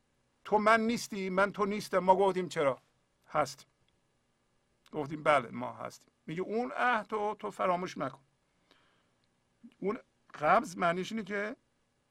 [0.45, 1.99] تو من نیستی من تو نیستم.
[1.99, 2.81] ما گفتیم چرا؟
[3.27, 3.67] هست.
[4.91, 6.11] گفتیم بله ما هستیم.
[6.25, 8.21] میگه اون عهد تو تو فراموش نکن.
[9.79, 9.99] اون
[10.39, 11.55] قبض معنیش اینه که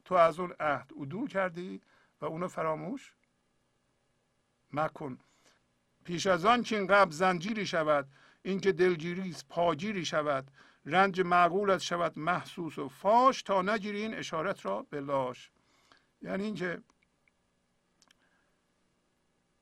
[0.05, 1.81] تو از اون عهد عدول کردی
[2.21, 3.15] و اونو فراموش
[4.73, 5.19] مکن.
[6.05, 8.09] پیش از آن که این قبض زنجیری شود
[8.43, 10.51] اینکه دلگیری پاگیری شود
[10.87, 15.51] رنج معقولت شود محسوس و فاش تا نگیری این اشارت را به لاش.
[16.23, 16.83] یعنی اینکه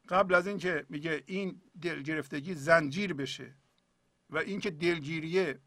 [0.09, 3.55] قبل از اینکه میگه این دل گرفتگی زنجیر بشه
[4.31, 5.61] و اینکه دلگیریه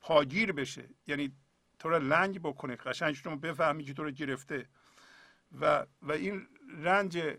[0.00, 1.32] پاگیر بشه یعنی
[1.78, 4.68] تو رو لنگ بکنه قشنگ شما بفهمی که تو رو گرفته
[5.60, 7.38] و و این رنج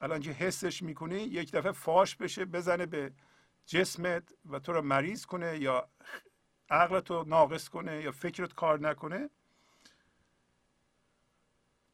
[0.00, 3.12] الان که حسش می‌کنی یک دفعه فاش بشه بزنه به
[3.68, 5.88] جسمت و تو رو مریض کنه یا
[6.70, 9.30] عقلت رو ناقص کنه یا فکرت کار نکنه.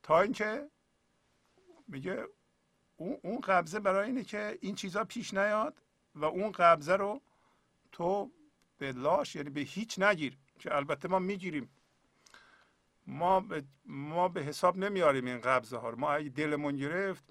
[0.03, 0.70] تا اینکه
[1.89, 2.25] میگه
[2.97, 5.83] اون قبضه برای اینه که این چیزها پیش نیاد
[6.14, 7.20] و اون قبضه رو
[7.93, 8.33] تو
[8.79, 11.70] به لاش یعنی به هیچ نگیر که البته ما می‌گیریم.
[13.07, 15.99] ما به, ما به حساب نمیاریم این قبضه ها رو.
[15.99, 17.25] ما اگه دلمون گرفت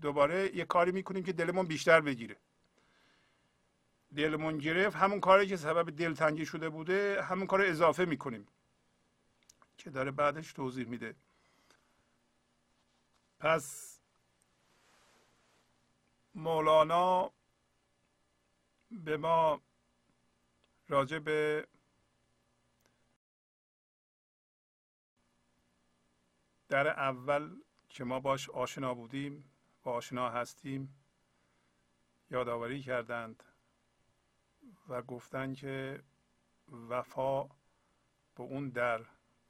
[0.00, 2.36] دوباره یه کاری می‌کنیم که دلمون بیشتر بگیره.
[4.16, 4.96] دلمون گرفت.
[4.96, 8.46] همون کاری که سبب دلتنگی شده بوده همون کار اضافه می‌کنیم
[9.78, 11.14] که داره بعدش توضیح میده.
[13.40, 13.98] پس
[16.34, 17.32] مولانا
[18.90, 19.60] به ما
[20.88, 21.66] راجع به
[26.68, 27.56] در اول
[27.88, 29.50] که ما باش آشنا بودیم
[29.84, 30.94] و آشنا هستیم
[32.30, 33.42] یادآوری کردند.
[34.88, 36.02] و گفتند که
[36.88, 37.44] وفا
[38.34, 39.00] به اون در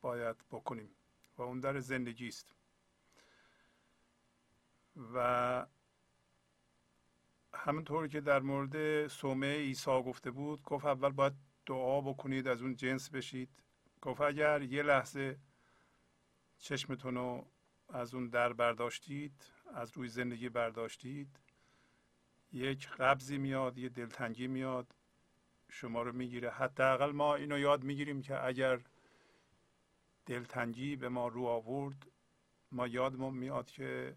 [0.00, 0.90] باید بکنیم
[1.38, 2.54] و اون در زندگی است.
[5.14, 5.66] و
[7.54, 11.32] همونطور که در مورد سومه عیسی گفته بود گفت اول باید
[11.66, 13.50] دعا بکنید از اون جنس بشید.
[14.02, 15.38] گفت اگر یه لحظه
[16.58, 17.46] چشمتون رو
[17.88, 21.40] از اون در برداشتید از روی زندگی برداشتید
[22.52, 24.94] یک قبضی میاد یه دلتنگی میاد
[25.70, 26.50] شما رو می‌گیره.
[26.50, 28.80] حداقل ما اینو یاد می‌گیریم که اگر
[30.26, 32.06] دلتنگی به ما رو آورد
[32.72, 34.16] ما یادمون میاد که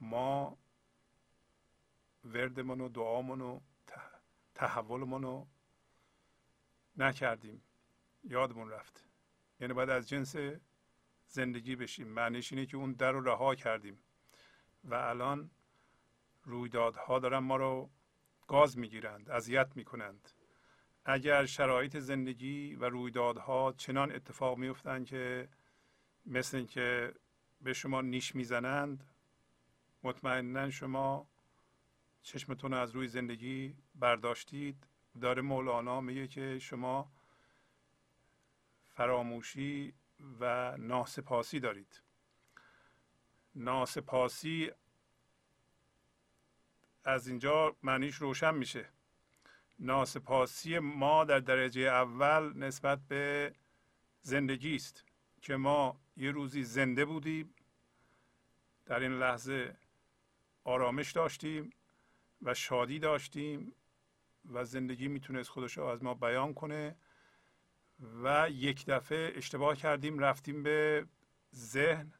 [0.00, 0.58] ما
[2.24, 3.60] وردمون و دعامون و
[4.54, 5.46] تحولمون رو
[6.96, 7.62] نکردیم.
[8.24, 9.04] یادمون رفت.
[9.60, 10.36] یعنی باید از جنس
[11.26, 12.08] زندگی بشیم.
[12.08, 13.98] معنیش اینه که اون در رو رها کردیم.
[14.84, 15.50] و الان
[16.44, 17.90] رویدادها دارن ما رو
[18.46, 20.30] گاز می‌گیرند اذیت می‌کنند.
[21.04, 25.48] اگر شرایط زندگی و رویدادها چنان اتفاق میفتند که
[26.26, 27.14] مثل اینکه
[27.60, 29.04] به شما نیش می‌زنند
[30.02, 31.26] مطمئنا شما
[32.22, 34.86] چشمتون از روی زندگی برداشتید.
[35.20, 37.12] داره مولانا میگه که شما
[38.84, 39.94] فراموشی
[40.40, 42.02] و ناسپاسی دارید.
[43.54, 44.70] ناسپاسی
[47.04, 48.88] از اینجا معنیش روشن میشه.
[49.82, 53.52] ناسپاسی ما در درجه اول نسبت به
[54.20, 55.04] زندگی است
[55.40, 57.54] که ما یه روزی زنده بودیم
[58.86, 59.76] در این لحظه
[60.64, 61.70] آرامش داشتیم
[62.42, 63.74] و شادی داشتیم
[64.52, 66.96] و زندگی می‌تونست خودش رو از ما بیان کنه
[68.22, 71.06] و یک دفعه اشتباه کردیم رفتیم به
[71.54, 72.12] ذهن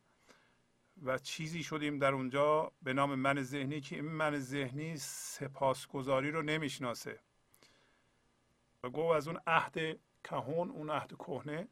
[1.03, 6.43] و چیزی شدیم در اونجا به نام من ذهنی که این من ذهنی سپاسگزاری رو
[6.43, 7.21] نمی‌شناسه.
[8.85, 11.69] و گو از اون عهد کهون اون عهد کهنه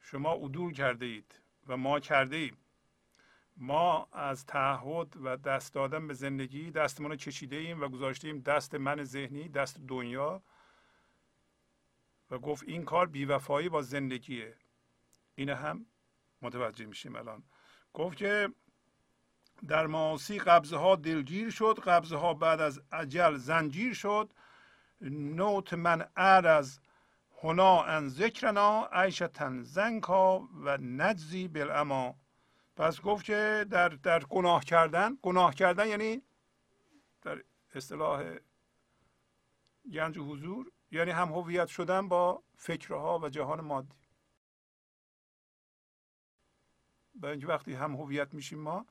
[0.00, 1.34] شما عدول کرده اید
[1.66, 2.56] و ما کرده ایم.
[3.56, 8.40] ما از تعهد و دست دادن به زندگی دستمون رو کشیده ایم و گذاشته ایم
[8.40, 10.42] دست من ذهنی دست دنیا.
[12.30, 14.56] و گفت این کار بیوفایی با زندگیه.
[15.34, 15.86] این هم
[16.42, 17.42] متوجه میشیم الان.
[17.92, 18.48] گفت که
[19.68, 24.32] در معاصی قبضه ها دلگیر شد قبضه ها بعد از عجل زنجیر شد.
[25.10, 26.80] نوت من از
[27.42, 32.14] هنا ان ذکرنا عیشتن زنکا و نجزی بالاما
[32.76, 36.22] پس گفت که در, در گناه کردن گناه کردن یعنی
[37.22, 38.36] در اصطلاح
[39.92, 43.94] گنج حضور یعنی هم هویت شدن با فکرها و جهان مادی.
[47.14, 48.86] برای اینکه وقتی هم هویت میشیم ما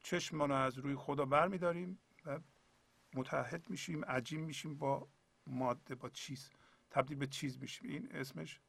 [0.00, 2.40] چشم از روی خدا بر میداریم و
[3.14, 5.08] متحد میشیم عجیم میشیم با
[5.46, 6.50] ماده با چیز
[6.90, 8.60] تبدیل به چیز میشیم این اسمش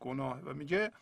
[0.00, 0.40] گناه.
[0.40, 0.92] و میگه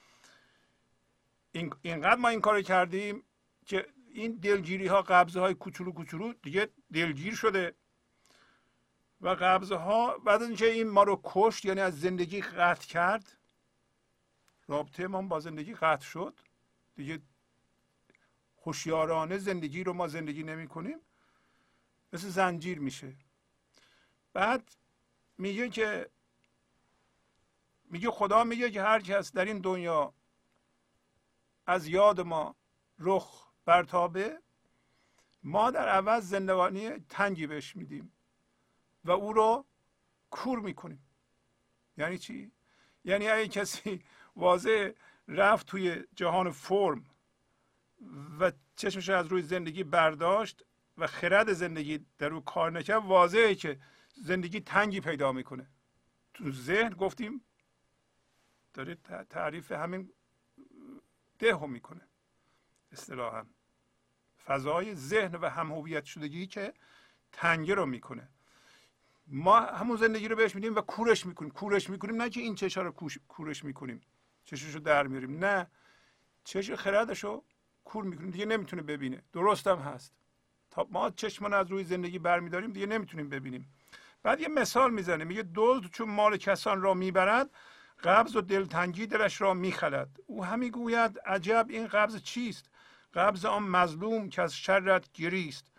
[1.53, 3.23] این اینقدر ما این کار کردیم
[3.67, 7.75] که این دلگیری ها قبضه های کوچولو کوچولو دیگه دلگیر شده.
[9.21, 13.37] و قبضه ها بعد اینکه این ما رو کشت یعنی از زندگی قطع کرد
[14.69, 16.41] رابطه ما با زندگی قطع شد.
[16.97, 17.23] دیگه
[18.63, 20.99] هوشیارانه زندگی رو ما زندگی نمی کنیم
[22.13, 23.17] مثل زنجیر میشه.
[24.39, 24.77] بعد
[25.39, 26.11] میگه که
[27.85, 30.15] میگه خدا میگه که هر کس در این دنیا
[31.67, 32.57] از یاد ما
[32.99, 34.39] رخ برتابه
[35.43, 38.13] ما در عوض زندگانی تنگی بهش میدیم
[39.05, 39.65] و او رو
[40.31, 41.07] کور می‌کنیم.
[41.97, 42.53] یعنی چی؟
[43.05, 44.05] یعنی اگه کسی
[44.37, 44.91] واضح
[45.29, 47.05] رفت توی جهان فرم
[48.41, 50.65] و چشمش از روی زندگی برداشت
[50.99, 53.81] و خرد زندگی در او کار نکرد واضحه که
[54.25, 55.67] زندگی تنگی پیدا می‌کنه.
[56.35, 57.45] تو ذهن گفتیم
[58.75, 58.95] داره
[59.31, 60.13] تعریف همین
[61.39, 62.01] ده می‌کنه.
[62.93, 63.47] اصطلاحا
[64.47, 66.75] فضای ذهن و هم شدگی که
[67.33, 68.29] تنگه رو می‌کنه.
[69.27, 71.51] ما همون زندگی رو بهش میدیم و کورش می‌کنیم.
[71.51, 72.93] کورش می‌کنیم نه که این چشا رو
[73.29, 74.01] کورش می‌کنیم.
[74.45, 75.45] چشش رو در میاریم.
[75.45, 75.67] نه.
[76.45, 77.45] چش خردش رو
[77.85, 78.31] کور می‌کنیم.
[78.31, 79.23] دیگه نمی‌تونه ببینه.
[79.33, 80.13] درست هم هست.
[80.71, 83.73] تا ما چشمان از روی زندگی برمیداریم دیگه نمی‌تونیم ببینیم.
[84.29, 87.51] بعد یه مثال می‌زنه میگه دزد چون مال کسان را می‌برد
[88.05, 90.21] قبض و دلتنگی درش را میخلد.
[90.27, 92.71] او همی گوید عجب این قبض چیست؟
[93.15, 95.73] قبض آن مظلوم که از شرت گریست.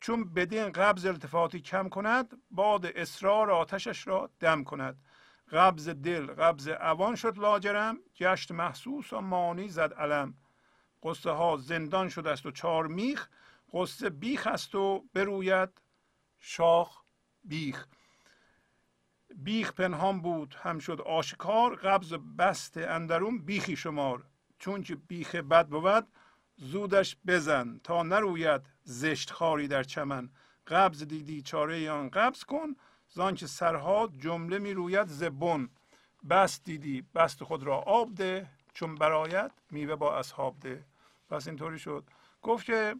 [0.00, 4.96] چون بدین قبض التفاتی کم کند باد اصرار آتشش را دم کند.
[5.52, 10.34] قبض دل قبض اوان شد لاجرم گشت محسوس و مانی زد علم.
[11.02, 13.28] قصه ها زندان شده است و چار میخ
[13.72, 15.82] قصه بیخ است و بروید
[16.38, 17.07] شاخ
[17.48, 17.86] بیخ.
[19.34, 24.24] بیخ پنهان بود هم شد آشکار قبض بست اندرون بیخی شمار.
[24.58, 26.06] چون که بیخ بد بود
[26.56, 30.30] زودش بزن تا نروید زشت خاری در چمن.
[30.66, 32.76] قبض دیدی چاره آن قبض کن
[33.08, 35.70] زان که سرها جمله می روید زبون.
[36.30, 40.84] بست دیدی بست خود را آب ده چون برایت میوه با اصحاب ده.
[41.30, 42.04] پس اینطوری شد.
[42.42, 42.94] گفت که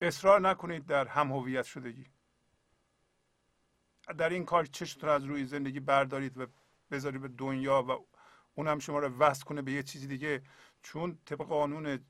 [0.00, 2.06] اصرار نکنید در هم هویت شدگی.
[4.18, 6.46] در این کار چشتون از روی زندگی بردارید و
[6.90, 8.06] بذارید به دنیا و
[8.54, 10.42] اون هم شما رو وصل کنه به یه چیزی دیگه؟
[10.82, 12.04] چون طبق قانون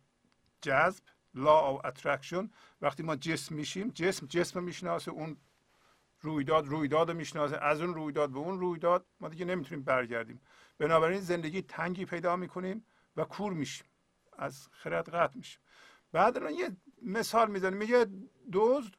[0.62, 1.04] جذب
[1.34, 2.50] law of attraction
[2.80, 5.36] وقتی ما جسم میشیم جسم جسم می‌شناسه اون
[6.20, 10.40] رویداد رویداد می‌شناسه از اون رویداد به اون رویداد ما دیگه نمی‌تونیم برگردیم.
[10.78, 12.84] بنابراین زندگی تنگی پیدا می‌کنیم
[13.16, 13.86] و کور میشیم
[14.38, 15.60] از خرد قطع میشیم.
[16.12, 17.76] بعد الان یه مثال می‌زنه.
[17.76, 18.06] میگه
[18.52, 18.94] دزد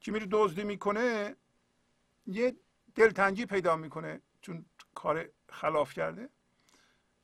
[0.00, 1.36] که میره دزدی می‌کنه
[2.26, 2.56] یه
[2.94, 4.64] دلتنگی پیدا می‌کنه چون
[4.94, 6.28] کار خلاف کرده.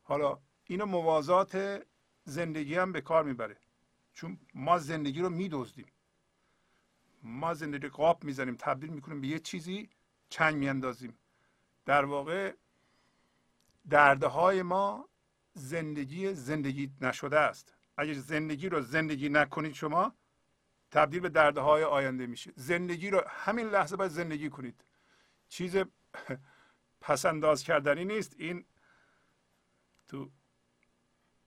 [0.03, 1.83] حالا اینو موازات
[2.25, 3.57] زندگی هم به کار می‌بره.
[4.13, 5.87] چون ما زندگی رو میدزدیم.
[7.23, 9.91] ما زندگی قاب می‌زنیم تبدیل می‌کنیم به یه چیزی
[10.29, 11.19] چنگ میاندازیم.
[11.87, 12.55] در واقع
[13.91, 15.09] درده های ما
[15.55, 17.75] زندگی زندگی نشده است.
[17.97, 20.15] اگر زندگی رو زندگی نکنید شما
[20.91, 24.85] تبدیل به درده های آینده میشه زندگی رو همین لحظه باید زندگی کنید.
[25.49, 25.77] چیز
[27.01, 28.35] پسنداز کردنی نیست.
[28.39, 28.65] این
[30.09, 30.31] تو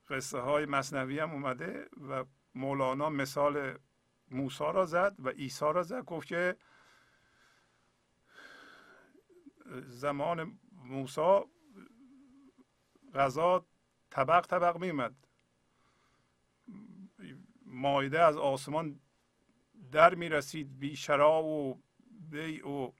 [0.10, 3.80] قصه های مصنوی هم اومده و مولانا مثال
[4.32, 6.06] موسا را زد و عیسی را زد.
[6.06, 6.58] گفت که
[9.88, 11.46] زمان موسا
[13.16, 13.66] غذا
[14.10, 15.25] طبق طبق میومد
[17.76, 19.00] مایده از آسمان
[19.92, 21.78] در می‌رسید بی شراب و
[22.32, 22.92] بی و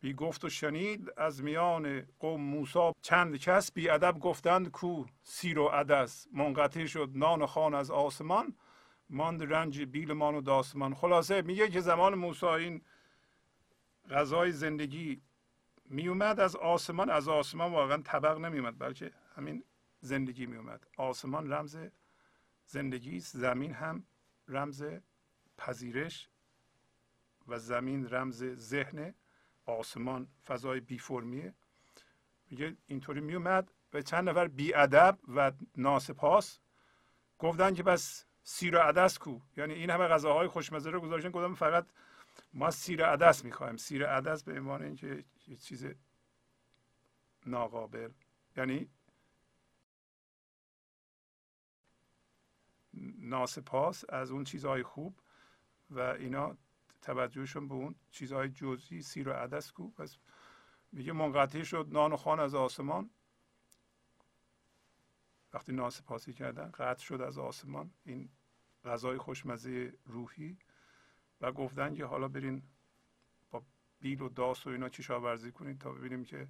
[0.00, 1.10] بی گفت و شنید.
[1.16, 7.10] از میان قوم موسا چند کس بی ادب گفتند کو سیر و عدس منقطع شد
[7.14, 8.54] نان و خان از آسمان
[9.10, 10.94] ماند رنج بیلمان و داستمان.
[10.94, 12.82] خلاصه میگه که زمان موسی این
[14.10, 15.22] غذای زندگی
[15.90, 19.64] میومد از آسمان از آسمان واقعا طبق نمیومد بلکه همین
[20.00, 21.76] زندگی میومد آسمان رمز
[22.66, 24.06] زندگی است زمین هم
[24.48, 24.84] رمز
[25.56, 26.28] پذیرش
[27.48, 29.14] و زمین رمز ذهن
[29.66, 31.54] آسمان فضای بی فرمیه
[32.50, 36.58] میگه اینطوری میومد و چند نفر بی ادب و ناسپاس
[37.38, 39.40] گفتن که بس سیر عدس کو.
[39.56, 41.86] یعنی این همه غذاهای خوشمزه رو گذاشتن گفتم فقط
[42.52, 43.76] ما سیر عدس می‌خوایم.
[43.76, 45.86] سیر عدس به عنوان اینکه یه چیز
[47.46, 48.10] ناقابل
[48.56, 48.88] یعنی
[53.18, 55.18] ناسپاس از اون چیزهای خوب
[55.90, 56.56] و اینا
[57.02, 59.90] توجهشون به اون چیزهای جزئی سیر و عدس کو.
[59.90, 60.18] پس
[60.92, 63.10] میگه منقطع شد نان و خان از آسمان.
[65.52, 68.28] وقتی ناسپاسی کردن قطع شد از آسمان این
[68.84, 70.58] غذای خوشمزه روحی
[71.40, 72.62] و گفتن که حالا برین
[73.50, 73.62] با
[74.00, 76.48] بیل و داس و اینا کشاورزی کنید تا ببینیم که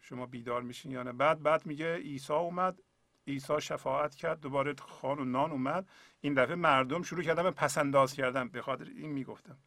[0.00, 1.12] شما بیدار میشین یا نه.
[1.12, 2.82] بعد بعد میگه عیسی اومد
[3.26, 4.40] عیسی شفاعت کرد.
[4.40, 5.88] دوباره خان و نان اومد.
[6.20, 8.48] این دفعه مردم شروع کردن به پسنداز کردن.
[8.48, 9.58] به خاطر این می‌گفتم.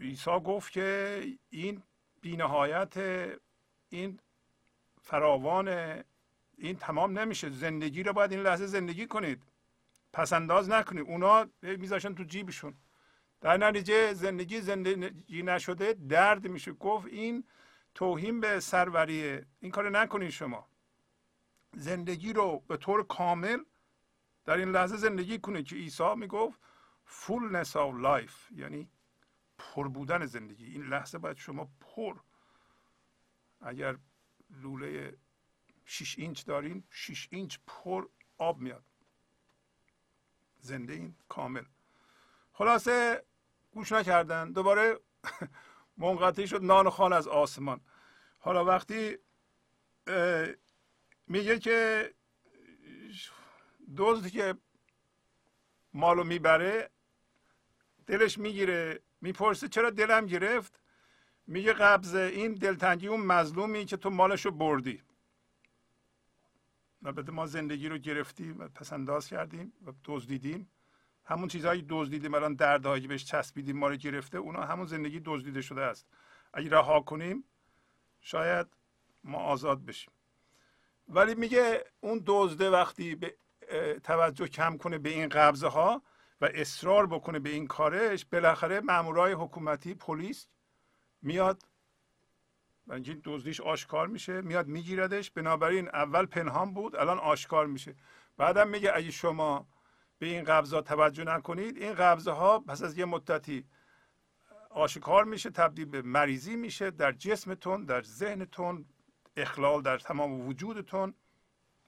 [0.00, 1.82] عیسی گفت که این
[2.20, 2.96] بینهایت
[3.88, 4.20] این
[5.02, 5.68] فراوان
[6.58, 7.50] این تمام نمیشه.
[7.50, 9.42] زندگی رو باید این لحظه زندگی کنید.
[10.12, 11.04] پسنداز نکنید.
[11.06, 12.74] اونا میذاشن تو جیبشون.
[13.40, 16.72] در نتیجه زندگی زندگی نشده درد میشه.
[16.72, 17.44] گفت این
[17.94, 19.46] توهین به سروریه.
[19.60, 20.66] این کار نکنید شما.
[21.76, 23.58] زندگی رو به طور کامل
[24.44, 26.60] در این لحظه زندگی کنید که عیسی می‌گفت
[27.06, 28.90] fullness of life یعنی
[29.58, 30.66] پر بودن زندگی.
[30.66, 32.20] این لحظه باید شما پر
[33.60, 33.96] اگر
[34.50, 35.16] لوله
[35.84, 38.84] 6 اینچ دارین 6 اینچ پر آب میاد.
[40.58, 41.64] زنده این کامل.
[42.52, 43.24] خلاصه
[43.70, 44.52] گوش نکردن.
[44.52, 45.00] دوباره
[45.96, 46.64] منقطع شد.
[46.64, 47.80] نان خان از آسمان.
[48.38, 49.18] حالا وقتی
[51.26, 52.10] میگه که
[53.96, 54.54] دزدی که
[55.92, 56.90] مالو می‌بره
[58.06, 59.02] دلش می‌گیره.
[59.20, 60.80] می‌پرسه چرا دلم گرفت؟
[61.46, 65.02] میگه قبض این دلتنگی اون مظلومی که تو مالشو بردی.
[67.04, 70.68] البته ما زندگی رو گرفتیم و پسنداز کردیم و دزدیدیم
[71.24, 76.06] همون چیزهایی دزدیدیم الان دردهایی بهش چسبیدیم ما گرفته اونا همون زندگی دزدیده شده است.
[76.52, 77.44] اگه رها کنیم
[78.20, 78.66] شاید
[79.24, 80.12] ما آزاد بشیم.
[81.08, 83.34] ولی میگه اون دزده وقتی به
[84.04, 86.02] توجه کم کنه به این قبضه ها
[86.40, 90.48] و اصرار بکنه به این کارش بالاخره مامورای حکومتی پلیس
[91.22, 91.62] میاد
[92.86, 95.30] و اینکه دزدیش آشکار میشه میاد میگیردش.
[95.30, 97.94] بنابراین اول پنهان بود الان آشکار میشه.
[98.36, 99.66] بعدم میگه اگه شما
[100.18, 103.64] به این قبضه توجه نکنید این قبضه ها پس از یه مدتی
[104.70, 108.86] آشکار میشه تبدیل به مریضی میشه در جسمتون در ذهنتون
[109.36, 111.14] اخلال در تمام وجودتون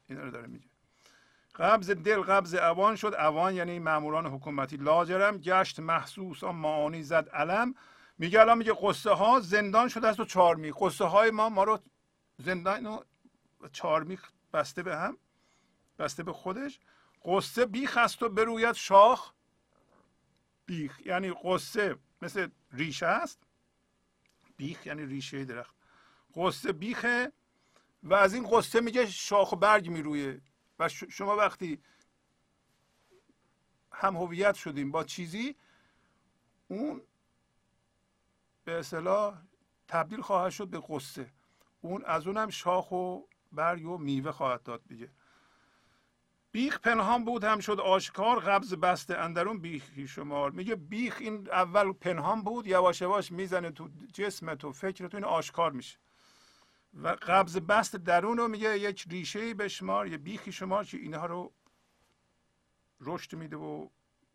[0.06, 0.66] این رو داره میگه.
[1.54, 3.14] قبض دل قبض اوان شد.
[3.14, 5.38] اوان یعنی ماموران حکومتی لاجرم.
[5.38, 7.74] گشت محسوس آن معانی زد علم.
[8.18, 11.78] میگه الان میگه قصه ها زندان شده است و چارمی قصه های ما ما رو
[12.38, 12.98] زندان و
[13.72, 14.18] چارمی
[14.52, 15.18] بسته به هم
[15.98, 16.80] بسته به خودش.
[17.24, 19.32] قصه بیخ است و بروید شاخ
[20.66, 21.06] بیخ.
[21.06, 23.42] یعنی قصه مثل ریشه است.
[24.56, 25.75] بیخ یعنی ریشه درخت.
[26.36, 27.32] قصه بیخه
[28.02, 30.40] و از این قصه میگه شاخ و برگ میرویه.
[30.78, 31.82] و شما وقتی
[33.92, 35.56] هم هویت شدیم با چیزی
[36.68, 37.02] اون
[38.64, 39.42] به اصطلاح
[39.88, 41.32] تبدیل خواهد شد به قصه.
[41.80, 43.20] اون از اونم شاخ و
[43.52, 45.10] برگ و میوه خواهد داد دیگه.
[46.52, 50.50] بیخ پنهان بود هم شد آشکار قبض بسته اندرون بیخی شمار.
[50.50, 55.72] میگه بیخ این اول پنهان بود یواش یواش می‌زنه تو جسمت و فکرت این آشکار
[55.72, 55.98] میشه.
[56.96, 61.52] و قبض بست درون رو میگه یک ریشه بشمار یه بیخی شمار که اینها رو
[63.00, 63.88] رشد میده و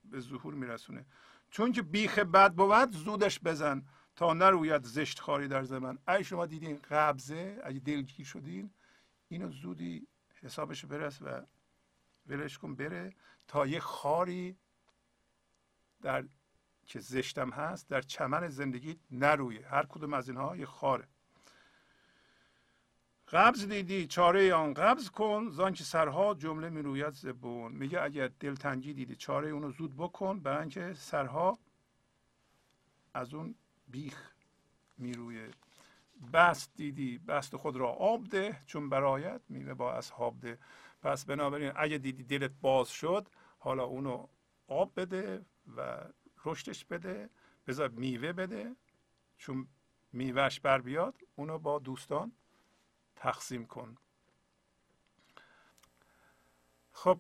[0.04, 1.06] به ظهور میرسونه.
[1.50, 3.86] چون که بیخ بد بود زودش بزن
[4.16, 5.98] تا نروید زشت خاری در زمن.
[6.08, 8.74] ای شما دیدین قبضه؟ اگه دلگیر شدین
[9.28, 10.08] اینو زودی
[10.42, 11.42] حسابش برس و
[12.28, 13.16] ولش کن بره
[13.48, 14.58] تا یه خاری
[16.02, 16.26] در
[16.86, 21.08] که زشتم هست در چمن زندگی نرویه هر کدوم از اینها یه خاره.
[23.32, 28.94] قبض دیدی چاره آن قبض کن زان که سرها جمله می‌روید زبون میگه اگر دلتنگی
[28.94, 31.60] دیدی چاره اونو زود بکن برای اینکه سرها
[33.14, 33.56] از اون
[33.88, 34.32] بیخ
[34.98, 35.50] میرویه
[36.34, 40.58] بست دیدی بست خود را آب ده چون برایت میوه با اصحاب ده.
[41.02, 43.28] پس بنابراین اگه دیدی دلت باز شد
[43.60, 44.28] حالا اونو
[44.68, 45.46] آب بده
[45.78, 45.98] و
[46.46, 47.30] رشدش بده.
[47.68, 48.76] بذار میوه بده
[49.38, 49.68] چون
[50.14, 52.32] میوهش بر بیاد اونو با دوستان
[53.22, 53.98] تقسیم کن.
[56.92, 57.20] خب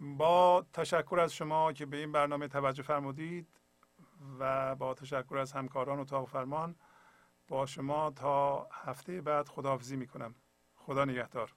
[0.00, 3.48] با تشکر از شما که به این برنامه توجه فرمودید
[4.38, 6.76] و با تشکر از همکاران اتاق فرمان
[7.48, 10.34] با شما تا هفته بعد خداحافظی می‌کنم.
[10.76, 11.54] خدا نگهدار.